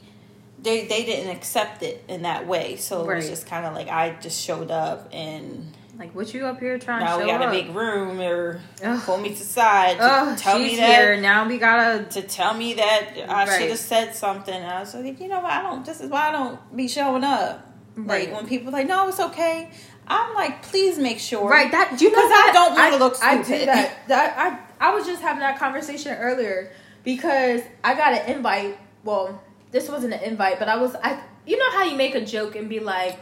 they 0.61 0.85
they 0.87 1.03
didn't 1.05 1.29
accept 1.35 1.81
it 1.83 2.03
in 2.07 2.23
that 2.23 2.47
way 2.47 2.75
so 2.75 3.01
it 3.09 3.15
was 3.15 3.29
just 3.29 3.45
kind 3.47 3.65
of 3.65 3.73
like 3.73 3.87
i 3.89 4.09
just 4.21 4.39
showed 4.41 4.69
up 4.71 5.09
and 5.13 5.71
like, 5.97 6.13
what 6.15 6.33
you 6.33 6.45
up 6.47 6.59
here 6.59 6.77
trying 6.79 7.01
now 7.03 7.17
to 7.17 7.21
show 7.23 7.27
Now 7.27 7.33
we 7.33 7.39
got 7.39 7.47
up? 7.47 7.53
to 7.53 7.63
make 7.63 7.75
room 7.75 8.19
or 8.19 8.61
Ugh. 8.83 9.01
pull 9.03 9.17
me 9.17 9.29
to 9.29 9.35
side 9.43 9.97
to 9.97 10.03
Oh, 10.03 10.35
tell 10.37 10.57
me 10.59 10.75
that 10.77 10.89
here 10.89 11.17
now. 11.21 11.47
We 11.47 11.57
gotta. 11.59 12.03
to 12.05 12.21
tell 12.23 12.53
me 12.53 12.73
that 12.75 13.09
I 13.29 13.45
Right. 13.45 13.59
should 13.61 13.69
have 13.69 13.79
said 13.79 14.15
something. 14.15 14.53
And 14.53 14.65
I 14.65 14.79
was 14.79 14.95
like, 14.95 15.19
you 15.19 15.27
know 15.27 15.39
what? 15.39 15.51
I 15.51 15.61
don't. 15.61 15.85
This 15.85 16.01
is 16.01 16.09
why 16.09 16.29
I 16.29 16.31
don't 16.31 16.75
be 16.75 16.87
showing 16.87 17.23
up. 17.23 17.69
Right. 17.95 18.27
Like 18.29 18.35
when 18.41 18.47
people 18.47 18.71
like, 18.71 18.87
no, 18.87 19.07
it's 19.07 19.19
okay. 19.19 19.69
I'm 20.07 20.33
like, 20.33 20.63
please 20.63 20.97
make 20.97 21.19
sure. 21.19 21.47
Right, 21.49 21.71
that 21.71 22.01
you 22.01 22.11
know 22.11 22.15
'Cause 22.21 22.31
I 22.33 22.49
don't 22.53 22.73
wanna 22.75 22.97
look 22.97 23.15
I 23.23 23.37
do 23.37 23.43
stupid. 23.43 23.67
that. 23.69 24.07
That 24.07 24.35
I 24.79 24.87
I 24.89 24.93
was 24.95 25.05
just 25.05 25.21
having 25.21 25.39
that 25.41 25.57
conversation 25.59 26.17
earlier 26.17 26.71
because 27.03 27.61
I 27.83 27.93
got 27.93 28.13
an 28.13 28.35
invite. 28.35 28.77
Well, 29.03 29.41
this 29.71 29.87
wasn't 29.89 30.13
an 30.15 30.21
invite, 30.23 30.57
but 30.59 30.67
I 30.67 30.75
was 30.77 30.95
I. 31.03 31.19
You 31.45 31.57
know 31.57 31.71
how 31.71 31.83
you 31.83 31.95
make 31.95 32.15
a 32.15 32.21
joke 32.25 32.55
and 32.55 32.67
be 32.67 32.79
like, 32.79 33.17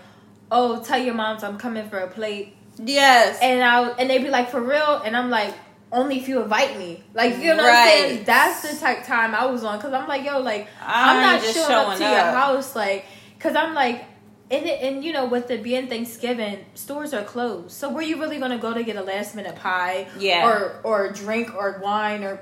"Oh, 0.52 0.82
tell 0.82 0.98
your 1.00 1.14
moms 1.16 1.44
I'm 1.44 1.58
coming 1.58 1.88
for 1.90 2.00
a 2.00 2.08
plate," 2.08 2.56
Yes. 2.84 3.40
and 3.42 3.64
I 3.64 3.90
and 3.92 4.10
they'd 4.10 4.24
be 4.24 4.30
like, 4.30 4.50
"For 4.50 4.62
real," 4.62 5.02
and 5.06 5.16
I'm 5.16 5.30
like. 5.30 5.54
Only 5.94 6.20
if 6.20 6.30
you 6.30 6.42
invite 6.42 6.78
me, 6.80 7.04
like 7.14 7.38
you 7.40 7.48
know 7.54 7.58
what 7.58 7.66
I'm 7.66 7.86
Right. 7.86 7.90
saying. 7.90 8.24
That's 8.24 8.62
the 8.62 8.80
type 8.80 9.06
time 9.06 9.36
I 9.36 9.48
was 9.48 9.66
on 9.66 9.78
because 9.78 9.92
I'm 9.92 10.08
like, 10.08 10.24
yo, 10.24 10.40
like 10.40 10.70
I'm, 10.82 11.18
I'm 11.18 11.22
not 11.22 11.44
showing, 11.44 11.70
up 11.70 11.98
to 11.98 12.04
your 12.06 12.12
house, 12.32 12.78
like, 12.78 13.04
because 13.38 13.58
I'm 13.58 13.74
like, 13.74 14.06
and 14.50 14.66
it, 14.66 14.82
and 14.82 15.04
you 15.04 15.12
know, 15.12 15.26
with 15.26 15.52
it 15.52 15.62
being 15.62 15.88
Thanksgiving, 15.90 16.64
stores 16.76 17.14
are 17.14 17.26
closed. 17.26 17.72
So 17.72 17.90
where 17.90 18.04
you 18.04 18.22
really 18.22 18.40
gonna 18.40 18.58
go 18.58 18.74
to 18.74 18.84
get 18.84 18.96
a 18.96 19.02
last 19.04 19.36
minute 19.36 19.58
pie, 19.58 20.08
Yeah. 20.18 20.48
or 20.48 20.80
or 20.84 21.08
a 21.08 21.14
drink 21.14 21.54
or 21.54 21.82
wine 21.84 22.24
or 22.24 22.40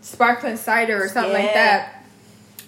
sparkling 0.00 0.56
cider 0.56 1.02
or 1.02 1.08
something 1.08 1.32
like 1.32 1.52
that 1.54 2.04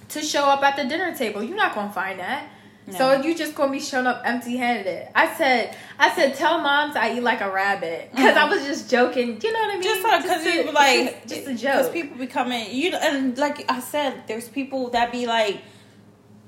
to 0.09 0.23
show 0.23 0.43
up 0.47 0.61
at 0.65 0.75
the 0.75 0.87
dinner 0.87 1.15
table? 1.15 1.41
You're 1.41 1.57
not 1.57 1.73
gonna 1.73 1.93
find 1.93 2.19
that. 2.19 2.49
So 2.93 3.21
you 3.21 3.35
just 3.35 3.55
gonna 3.55 3.73
be 3.73 3.81
showing 3.81 4.07
up 4.07 4.23
empty 4.25 4.57
handed. 4.57 5.09
I 5.15 5.35
said, 5.35 5.77
I 5.99 6.15
said, 6.15 6.35
tell 6.35 6.61
moms 6.61 6.95
I 6.95 7.17
eat 7.17 7.23
like 7.23 7.41
a 7.41 7.51
rabbit 7.51 8.07
mm-hmm. 8.07 8.17
because 8.17 8.37
I 8.37 8.49
was 8.49 8.65
just 8.65 8.89
joking. 8.89 9.41
You 9.43 9.53
know 9.53 9.59
what 9.59 9.71
I 9.71 9.75
mean? 9.75 9.83
just 9.83 10.23
because 10.23 10.47
you 10.47 10.73
like 10.73 11.27
just, 11.27 11.47
just 11.47 11.49
a 11.49 11.55
joke. 11.55 11.73
Because 11.73 11.91
people 11.91 12.17
be 12.19 12.27
coming, 12.29 12.73
you 12.73 12.91
know, 12.91 12.99
and 12.99 13.37
like 13.37 13.71
I 13.71 13.81
said, 13.81 14.23
there's 14.29 14.49
people 14.49 14.91
that 14.91 15.11
be 15.11 15.27
like, 15.27 15.63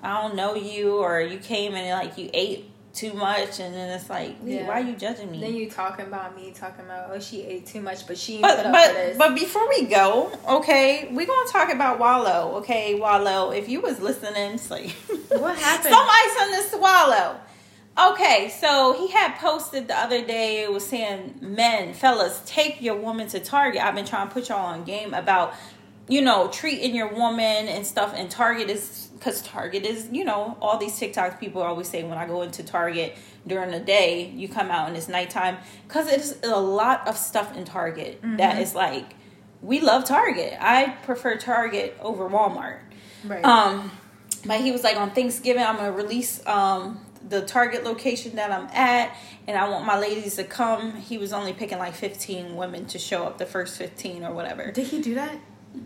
I 0.01 0.23
don't 0.23 0.37
know 0.37 0.55
you, 0.55 0.99
or 0.99 1.21
you 1.21 1.39
came 1.39 1.75
and 1.75 1.91
like 1.91 2.17
you 2.17 2.31
ate 2.33 2.71
too 2.99 3.13
much, 3.15 3.61
and 3.61 3.75
then 3.75 3.91
it's 3.91 4.11
like, 4.11 4.37
Yeah. 4.45 4.67
why 4.67 4.81
are 4.81 4.85
you 4.85 4.95
judging 4.97 5.31
me? 5.31 5.41
Then 5.41 5.55
you 5.55 5.71
talking 5.71 6.07
about 6.07 6.35
me, 6.37 6.53
talking 6.53 6.85
about 6.85 7.11
oh 7.13 7.21
she 7.21 7.43
ate 7.43 7.67
too 7.67 7.81
much, 7.81 8.07
but 8.07 8.19
she 8.19 8.41
But 8.41 8.57
put 8.57 8.67
up 8.67 8.73
but 8.73 9.19
but 9.19 9.35
before 9.35 9.69
we 9.69 9.87
go, 9.87 10.33
okay, 10.49 11.09
we're 11.13 11.27
gonna 11.27 11.51
talk 11.51 11.73
about 11.73 11.99
Wallo. 11.99 12.57
Okay, 12.59 12.95
Wallo. 12.95 13.51
If 13.51 13.69
you 13.69 13.81
was 13.81 14.01
listening, 14.01 14.59
like 14.71 14.91
What 15.29 15.57
happened? 15.57 15.95
Some 15.95 16.09
ice 16.11 16.37
on 16.43 16.51
this 16.51 16.75
Wallo. 16.75 17.41
Okay, 18.13 18.49
so 18.49 18.95
he 18.97 19.09
had 19.09 19.35
posted 19.39 19.89
the 19.89 19.97
other 19.99 20.25
day. 20.25 20.63
It 20.63 20.73
was 20.73 20.87
saying, 20.87 21.39
"Men, 21.41 21.95
fellas, 21.95 22.41
take 22.47 22.81
your 22.81 22.95
woman 22.97 23.27
to 23.29 23.41
Target." 23.41 23.83
I've 23.83 23.95
been 23.97 24.07
trying 24.07 24.29
to 24.29 24.33
put 24.35 24.49
y'all 24.51 24.67
on 24.67 24.85
game 24.85 25.15
about, 25.15 25.53
you 26.09 26.23
know, 26.23 26.47
treating 26.49 26.95
your 26.95 27.13
woman 27.13 27.67
and 27.69 27.85
stuff. 27.85 28.15
And 28.17 28.31
Target 28.31 28.71
is 28.71 29.08
because 29.19 29.43
Target 29.43 29.85
is, 29.85 30.09
you 30.13 30.25
know, 30.25 30.57
all 30.61 30.79
these 30.79 30.97
TikTok 30.99 31.41
people 31.41 31.63
always 31.63 31.89
say 31.89 32.03
when 32.05 32.19
I 32.19 32.27
go 32.27 32.43
into 32.43 32.63
Target 32.63 33.17
during 33.47 33.71
the 33.71 33.81
day, 33.81 34.31
you 34.35 34.49
come 34.49 34.71
out 34.71 34.89
and 34.89 34.97
it's 34.97 35.09
nighttime 35.09 35.59
because 35.87 36.11
it's 36.11 36.37
a 36.45 36.61
lot 36.61 37.07
of 37.09 37.17
stuff 37.17 37.57
in 37.57 37.65
Target 37.65 38.21
that 38.23 38.61
is 38.61 38.75
like, 38.75 39.15
we 39.61 39.81
love 39.81 40.05
Target. 40.05 40.57
I 40.61 40.91
prefer 41.03 41.37
Target 41.37 41.97
over 42.01 42.29
Walmart. 42.29 42.79
right. 43.25 43.45
Um, 43.45 43.91
but 44.47 44.61
he 44.61 44.71
was 44.71 44.85
like 44.85 44.97
on 44.97 45.11
Thanksgiving, 45.11 45.63
I'm 45.63 45.77
gonna 45.77 45.93
release 45.93 46.45
um 46.47 47.05
the 47.29 47.43
Target 47.43 47.85
location 47.85 48.37
that 48.37 48.51
I'm 48.51 48.69
at, 48.69 49.15
and 49.47 49.59
I 49.59 49.69
want 49.69 49.85
my 49.85 49.99
ladies 49.99 50.37
to 50.37 50.45
come. 50.45 50.95
He 50.97 51.19
was 51.19 51.33
only 51.33 51.53
picking 51.53 51.79
like 51.79 51.95
15 51.95 52.57
women 52.57 52.87
to 52.87 52.99
show 52.99 53.25
up, 53.25 53.39
the 53.39 53.47
first 53.47 53.77
15 53.77 54.25
or 54.25 54.33
whatever. 54.33 54.71
Did 54.71 54.87
he 54.87 55.03
do 55.03 55.15
that? 55.17 55.37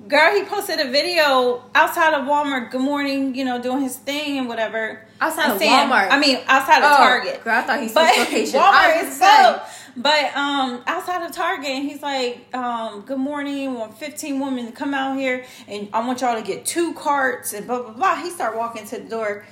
Girl, 0.08 0.34
he 0.34 0.44
posted 0.44 0.78
a 0.78 0.90
video 0.90 1.62
outside 1.74 2.14
of 2.14 2.26
Walmart. 2.26 2.70
Good 2.70 2.80
morning, 2.80 3.34
you 3.34 3.44
know, 3.44 3.60
doing 3.60 3.82
his 3.82 3.96
thing 3.96 4.38
and 4.38 4.46
whatever. 4.48 5.02
Outside 5.20 5.44
And 5.44 5.52
of 5.54 5.58
saying- 5.58 5.88
Walmart. 5.88 6.08
I 6.10 6.18
mean, 6.18 6.38
outside 6.46 6.78
of 6.82 6.92
Oh, 6.92 6.96
Target. 6.96 7.42
girl, 7.44 7.54
I 7.58 7.62
thought 7.62 7.80
he 7.80 7.88
switched 7.88 8.18
location. 8.18 8.60
Walmart 8.60 9.02
is 9.04 9.18
so. 9.18 9.60
But 9.96 10.34
um, 10.36 10.82
outside 10.86 11.22
of 11.22 11.32
Target, 11.32 11.68
and 11.70 11.84
he's 11.88 12.00
like, 12.02 12.46
um, 12.54 13.02
"Good 13.02 13.18
morning, 13.18 13.74
want 13.74 13.98
15 13.98 14.40
women 14.40 14.66
to 14.66 14.72
come 14.72 14.94
out 14.94 15.16
here, 15.18 15.44
and 15.68 15.88
I 15.92 16.06
want 16.06 16.20
y'all 16.22 16.36
to 16.36 16.42
get 16.46 16.64
two 16.64 16.94
carts 16.94 17.52
and 17.52 17.66
blah 17.66 17.82
blah 17.82 17.92
blah." 17.92 18.16
He 18.16 18.30
started 18.30 18.56
walking 18.58 18.86
to 18.86 18.98
the 18.98 19.04
door. 19.08 19.44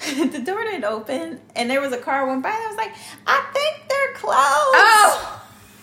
the 0.16 0.38
door 0.44 0.62
didn't 0.64 0.84
open, 0.84 1.40
and 1.56 1.70
there 1.70 1.80
was 1.80 1.92
a 1.92 1.98
car 1.98 2.26
went 2.26 2.42
by. 2.42 2.50
I 2.50 2.66
was 2.68 2.76
like, 2.76 2.92
"I 3.26 3.42
think 3.54 3.88
they're 3.88 4.14
closed." 4.14 4.36
Oh. 4.36 5.36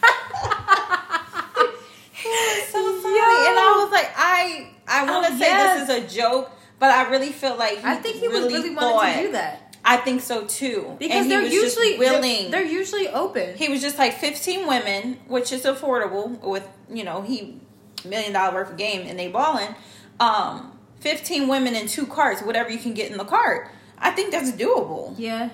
He 2.20 2.30
was 2.30 2.68
so 2.70 2.87
Yo. 3.18 3.50
and 3.50 3.60
I 3.60 3.82
was 3.84 3.92
like, 3.92 4.10
"I 4.16 4.70
I 4.88 5.06
want 5.12 5.28
to 5.28 5.34
Oh, 5.34 5.38
say 5.38 5.46
yes. 5.48 5.88
this 5.88 5.98
is 5.98 6.14
a 6.14 6.16
joke, 6.22 6.52
but 6.80 6.90
I 6.92 7.10
really 7.10 7.32
feel 7.32 7.56
like 7.58 7.78
he 7.80 7.84
I 7.86 7.96
think 7.96 8.18
he 8.18 8.28
was 8.28 8.44
really 8.52 8.74
thought- 8.76 8.96
wanting 8.96 9.16
to 9.18 9.22
do 9.28 9.32
that 9.34 9.64
I 9.86 9.96
think 9.98 10.22
so 10.22 10.46
too, 10.46 10.96
because 11.00 11.28
they're 11.30 11.46
usually 11.46 11.98
willing. 11.98 12.52
They're, 12.52 12.64
they're 12.64 12.72
usually 12.72 13.08
open. 13.08 13.56
He 13.56 13.70
was 13.70 13.80
just 13.82 13.98
like 13.98 14.16
15 14.16 14.68
women, 14.68 15.18
which 15.28 15.54
is 15.54 15.64
affordable 15.64 16.42
with, 16.42 16.68
you 16.92 17.06
know, 17.06 17.22
he 17.22 17.60
million 18.04 18.34
dollar 18.34 18.54
worth 18.54 18.72
of 18.72 18.78
game 18.78 19.08
and 19.08 19.18
they 19.18 19.30
balling. 19.30 19.74
Um, 20.20 20.78
15 21.00 21.48
women 21.48 21.74
in 21.76 21.88
two 21.88 22.06
carts, 22.06 22.42
whatever 22.42 22.70
you 22.70 22.80
can 22.80 22.94
get 22.96 23.12
in 23.12 23.18
the 23.18 23.24
cart. 23.24 23.70
I 23.98 24.12
think 24.12 24.32
that's 24.32 24.52
doable. 24.52 25.16
yeah. 25.18 25.50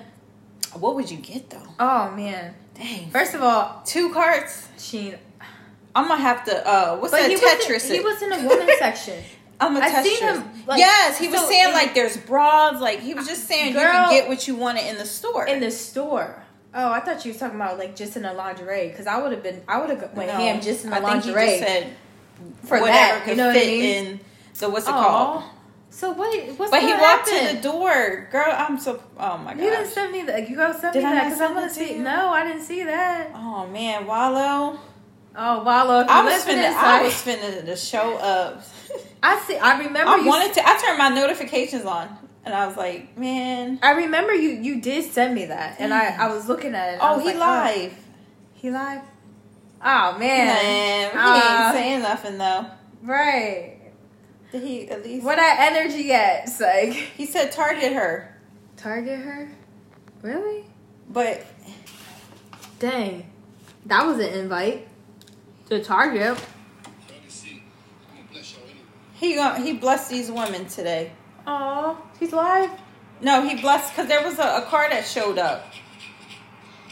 What 0.72 0.96
would 0.96 1.08
you 1.10 1.18
get 1.18 1.50
though? 1.50 1.68
Oh 1.78 2.10
man. 2.10 2.54
Dang. 2.74 3.10
First 3.10 3.34
of 3.34 3.42
all, 3.42 3.82
Two 3.86 4.12
carts? 4.12 4.66
she. 4.78 5.14
I'm 5.94 6.08
gonna 6.08 6.20
have 6.20 6.44
to 6.46 6.68
uh 6.68 6.96
what's 6.96 7.12
But 7.12 7.22
that 7.22 7.30
he 7.30 7.36
Tetris? 7.36 7.74
was 7.74 7.90
in, 7.90 7.94
he 7.96 8.00
was 8.00 8.22
in 8.22 8.30
the 8.30 8.48
women's 8.48 8.78
section. 8.78 9.22
I'm 9.60 9.74
gonna 9.74 9.86
I 9.86 9.90
Tetris. 9.90 10.02
seen 10.04 10.22
him, 10.28 10.44
like, 10.66 10.78
yes, 10.80 11.18
he 11.18 11.28
was 11.28 11.40
so 11.40 11.48
saying 11.48 11.68
in- 11.68 11.72
like 11.74 11.94
there's 11.94 12.16
bras, 12.16 12.80
like 12.80 13.00
he 13.00 13.14
was 13.14 13.26
just 13.26 13.44
saying 13.46 13.68
you 13.68 13.74
Girl. 13.74 13.92
can 13.92 14.10
get 14.10 14.28
what 14.28 14.46
you 14.48 14.56
wanted 14.56 14.86
in 14.86 14.96
the 14.98 15.06
store. 15.06 15.46
in 15.46 15.60
the 15.60 15.70
store. 15.70 16.42
Oh, 16.74 16.90
I 16.90 16.98
thought 17.00 17.24
you 17.24 17.32
were 17.32 17.38
talking 17.38 17.54
about 17.56 17.78
like 17.78 17.94
just 17.94 18.16
in 18.16 18.24
a 18.24 18.34
lingerie 18.34 18.88
because 18.88 19.06
I 19.06 19.22
would 19.22 19.30
have 19.32 19.42
been 19.44 19.62
I 19.68 19.80
would 19.80 19.90
have 19.90 20.00
went 20.14 20.28
No, 20.28 20.34
ham 20.38 20.60
just 20.60 20.84
in 20.84 20.90
the 20.90 20.96
I 20.96 21.00
think 21.00 21.24
he 21.24 21.30
lingerie 21.30 21.46
just 21.58 21.68
said 21.68 21.92
for 22.64 22.80
whatever 22.80 22.90
that. 22.90 23.22
could 23.24 23.30
You 23.30 23.36
know 23.36 23.46
what 23.46 23.56
I 23.56 23.60
fit 23.60 23.66
mean? 23.68 24.06
in 24.06 24.20
So 24.54 24.68
what's 24.70 24.88
it 24.88 24.92
Aw. 24.94 25.02
called? 25.02 25.42
So 25.90 26.10
what? 26.10 26.36
What's 26.58 26.72
But 26.72 26.80
he 26.82 26.88
gonna 26.88 27.00
walked 27.00 27.30
happen? 27.30 27.48
to 27.50 27.54
the 27.54 27.62
door, 27.62 28.28
girl. 28.32 28.46
I'm 28.50 28.76
so. 28.80 29.00
Oh 29.16 29.38
my 29.38 29.54
god. 29.54 29.62
You 29.62 29.70
didn't 29.70 29.84
gosh. 29.84 29.92
send 29.94 30.10
me 30.12 30.22
that. 30.24 30.50
You 30.50 30.56
gotta 30.56 30.76
send 30.76 30.92
Did 30.94 31.04
me 31.04 31.08
I 31.08 31.14
that 31.14 31.24
because 31.26 31.40
I 31.40 31.44
send 31.44 31.54
want 31.54 31.70
it 31.70 31.74
to 31.74 31.80
to 31.80 31.86
see. 31.94 31.98
No, 32.00 32.28
I 32.30 32.44
didn't 32.44 32.62
see 32.62 32.82
that. 32.82 33.30
Oh 33.32 33.68
man, 33.68 34.04
Wallo. 34.04 34.80
Oh, 35.36 35.62
Wallo. 35.64 36.04
I 36.08 36.24
was 36.24 36.44
finna. 36.44 36.72
I 36.72 37.02
was 37.02 37.12
finna 37.14 37.64
to 37.64 37.76
show 37.76 38.16
up. 38.18 38.62
I 39.22 39.38
see. 39.40 39.56
I 39.56 39.78
remember. 39.78 40.10
I 40.10 40.16
you, 40.16 40.26
wanted 40.26 40.52
to. 40.54 40.62
I 40.68 40.78
turned 40.78 40.98
my 40.98 41.08
notifications 41.08 41.84
on, 41.84 42.08
and 42.44 42.54
I 42.54 42.66
was 42.66 42.76
like, 42.76 43.16
man. 43.18 43.78
I 43.82 43.92
remember 43.92 44.32
you. 44.34 44.50
You 44.50 44.80
did 44.80 45.10
send 45.10 45.34
me 45.34 45.46
that, 45.46 45.76
and 45.80 45.92
I. 45.92 46.14
I 46.14 46.32
was 46.32 46.48
looking 46.48 46.74
at 46.74 46.94
it. 46.94 46.98
Oh, 47.02 47.18
he 47.18 47.34
like, 47.34 47.36
live. 47.38 47.98
he 48.54 48.70
live. 48.70 49.02
Oh 49.86 50.16
man. 50.18 50.46
Man, 50.46 51.10
he 51.10 51.16
Ah, 51.18 51.66
ain't 51.68 51.74
saying 51.76 52.02
nothing 52.02 52.38
though. 52.38 52.66
right. 53.02 53.72
Did 54.52 54.62
he 54.62 54.88
at 54.88 55.02
least? 55.04 55.24
What 55.24 55.36
that 55.36 55.72
energy 55.72 56.12
at? 56.12 56.44
It's 56.44 56.60
like 56.60 56.92
He 57.16 57.26
said 57.26 57.50
target 57.52 57.92
her, 57.92 58.34
target 58.76 59.18
her. 59.18 59.50
Really? 60.22 60.64
but 61.10 61.44
Dang. 62.78 63.30
That 63.86 64.06
was 64.06 64.18
an 64.18 64.32
invite 64.32 64.88
to 65.68 65.82
Target. 65.82 66.38
He 69.14 69.40
he 69.62 69.72
blessed 69.72 70.10
these 70.10 70.30
women 70.30 70.66
today. 70.66 71.12
Oh, 71.46 72.02
he's 72.18 72.32
live. 72.32 72.70
No, 73.20 73.46
he 73.46 73.60
blessed 73.60 73.92
because 73.92 74.08
there 74.08 74.22
was 74.22 74.38
a, 74.38 74.62
a 74.62 74.66
car 74.68 74.88
that 74.90 75.06
showed 75.06 75.38
up, 75.38 75.72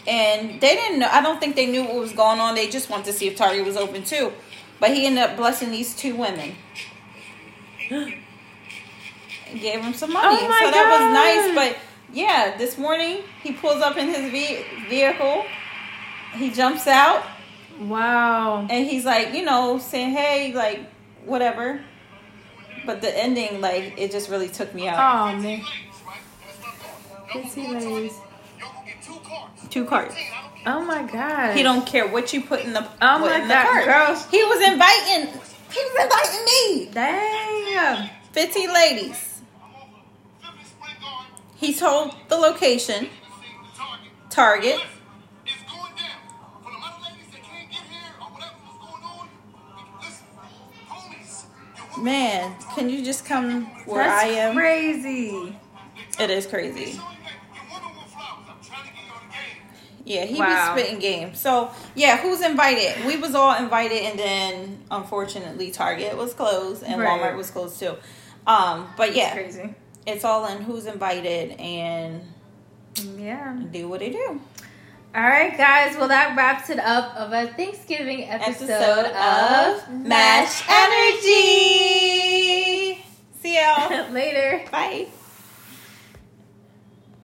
and 0.07 0.61
they 0.61 0.75
didn't 0.77 1.01
know. 1.01 1.09
I 1.11 1.21
don't 1.21 1.41
think 1.41 1.57
they 1.57 1.67
knew 1.67 1.83
what 1.83 1.97
was 1.97 2.13
going 2.13 2.41
on. 2.41 2.55
They 2.55 2.69
just 2.69 2.89
wanted 2.89 3.07
to 3.07 3.13
see 3.13 3.27
if 3.27 3.37
Target 3.37 3.65
was 3.65 3.77
open 3.77 4.05
too. 4.05 4.33
But 4.81 4.91
he 4.91 5.07
ended 5.07 5.23
up 5.23 5.37
blessing 5.37 5.71
these 5.71 5.95
two 5.95 6.17
women. 6.17 6.55
And 7.91 8.15
gave 9.61 9.83
them 9.83 9.93
some 9.93 10.13
money, 10.13 10.39
Oh 10.41 10.49
my 10.49 10.61
so 10.65 10.71
that 10.71 10.89
was 10.89 11.13
nice. 11.13 11.55
But 11.55 11.79
yeah, 12.13 12.57
this 12.57 12.79
morning 12.79 13.23
he 13.43 13.53
pulls 13.53 13.83
up 13.83 13.97
in 13.97 14.09
his 14.09 14.31
ve- 14.33 14.65
vehicle. 14.89 15.45
He 16.35 16.51
jumps 16.51 16.87
out 16.87 17.25
Wow. 17.81 18.67
and 18.71 18.87
he's 18.87 19.05
like, 19.05 19.35
you 19.35 19.45
know, 19.45 19.79
saying, 19.79 20.11
"Hey, 20.13 20.53
like, 20.55 20.81
whatever." 21.25 21.81
But 22.85 23.01
the 23.01 23.17
ending, 23.17 23.61
like, 23.61 23.95
it 23.97 24.11
just 24.11 24.29
really 24.29 24.49
took 24.49 24.75
me 24.75 24.89
out. 24.89 24.99
Oh 24.99 25.37
man. 25.41 25.63
Fifty 27.33 27.69
ladies. 27.69 28.13
Two 29.71 29.85
cards. 29.85 30.15
Oh 30.67 30.85
my 30.85 31.03
god. 31.03 31.57
He 31.57 31.63
don't 31.63 31.87
care 31.87 32.07
what 32.07 32.33
you 32.33 32.43
put 32.43 32.61
in 32.65 32.73
the. 32.73 32.83
Oh 33.01 33.19
my 33.19 33.39
God, 33.49 33.67
cart. 33.67 33.85
girls. 33.85 34.27
He 34.31 34.43
was 34.45 34.69
inviting. 34.69 35.33
He 35.71 35.81
was 35.81 36.05
inviting 36.05 36.45
me. 36.45 36.91
Dang. 36.93 38.11
Fifteen 38.33 38.73
ladies. 38.73 39.41
He 41.57 41.75
told 41.75 42.15
the 42.29 42.37
location. 42.37 43.09
Target. 44.31 44.81
Man, 51.99 52.55
can 52.75 52.89
you 52.89 53.05
just 53.05 53.25
come 53.25 53.67
where 53.87 54.05
That's 54.05 54.23
I 54.23 54.27
am? 54.29 54.55
crazy. 54.55 55.57
It 56.19 56.31
is 56.31 56.47
crazy. 56.47 56.99
Yeah, 60.05 60.25
he 60.25 60.39
Wow. 60.41 60.75
be 60.75 60.81
spitting 60.81 60.99
game. 60.99 61.35
So 61.35 61.71
yeah, 61.95 62.17
who's 62.19 62.41
invited? 62.43 63.05
We 63.07 63.17
was 63.19 63.35
all 63.35 63.55
invited, 63.55 64.03
and 64.03 64.19
then 64.19 64.79
unfortunately 64.91 65.71
Target 65.71 66.17
was 66.17 66.35
closed 66.35 66.83
and 66.83 67.01
Right. 67.01 67.09
Walmart 67.09 67.37
was 67.37 67.51
closed 67.51 67.79
too. 67.79 67.95
Um, 68.47 68.89
but 68.97 69.15
yeah, 69.15 69.33
Crazy. 69.35 69.75
it's 70.07 70.25
all 70.25 70.47
in 70.47 70.63
who's 70.63 70.87
invited 70.87 71.53
and 71.61 72.23
Yeah. 73.17 73.53
do 73.71 73.89
what 73.89 74.01
they 74.01 74.11
do. 74.11 74.41
All 75.15 75.21
right, 75.23 75.55
guys. 75.59 75.95
Well, 75.99 76.09
that 76.09 76.35
wraps 76.37 76.71
it 76.71 76.79
up 76.79 77.15
of 77.17 77.33
a 77.35 77.47
Thanksgiving 77.49 78.25
episode, 78.31 78.71
Episode 78.71 79.07
of 79.13 79.91
Match 80.07 80.65
Energy. 80.67 81.29
See 83.43 83.61
y'all. 83.61 84.11
Later. 84.13 84.65
Bye. 84.73 85.09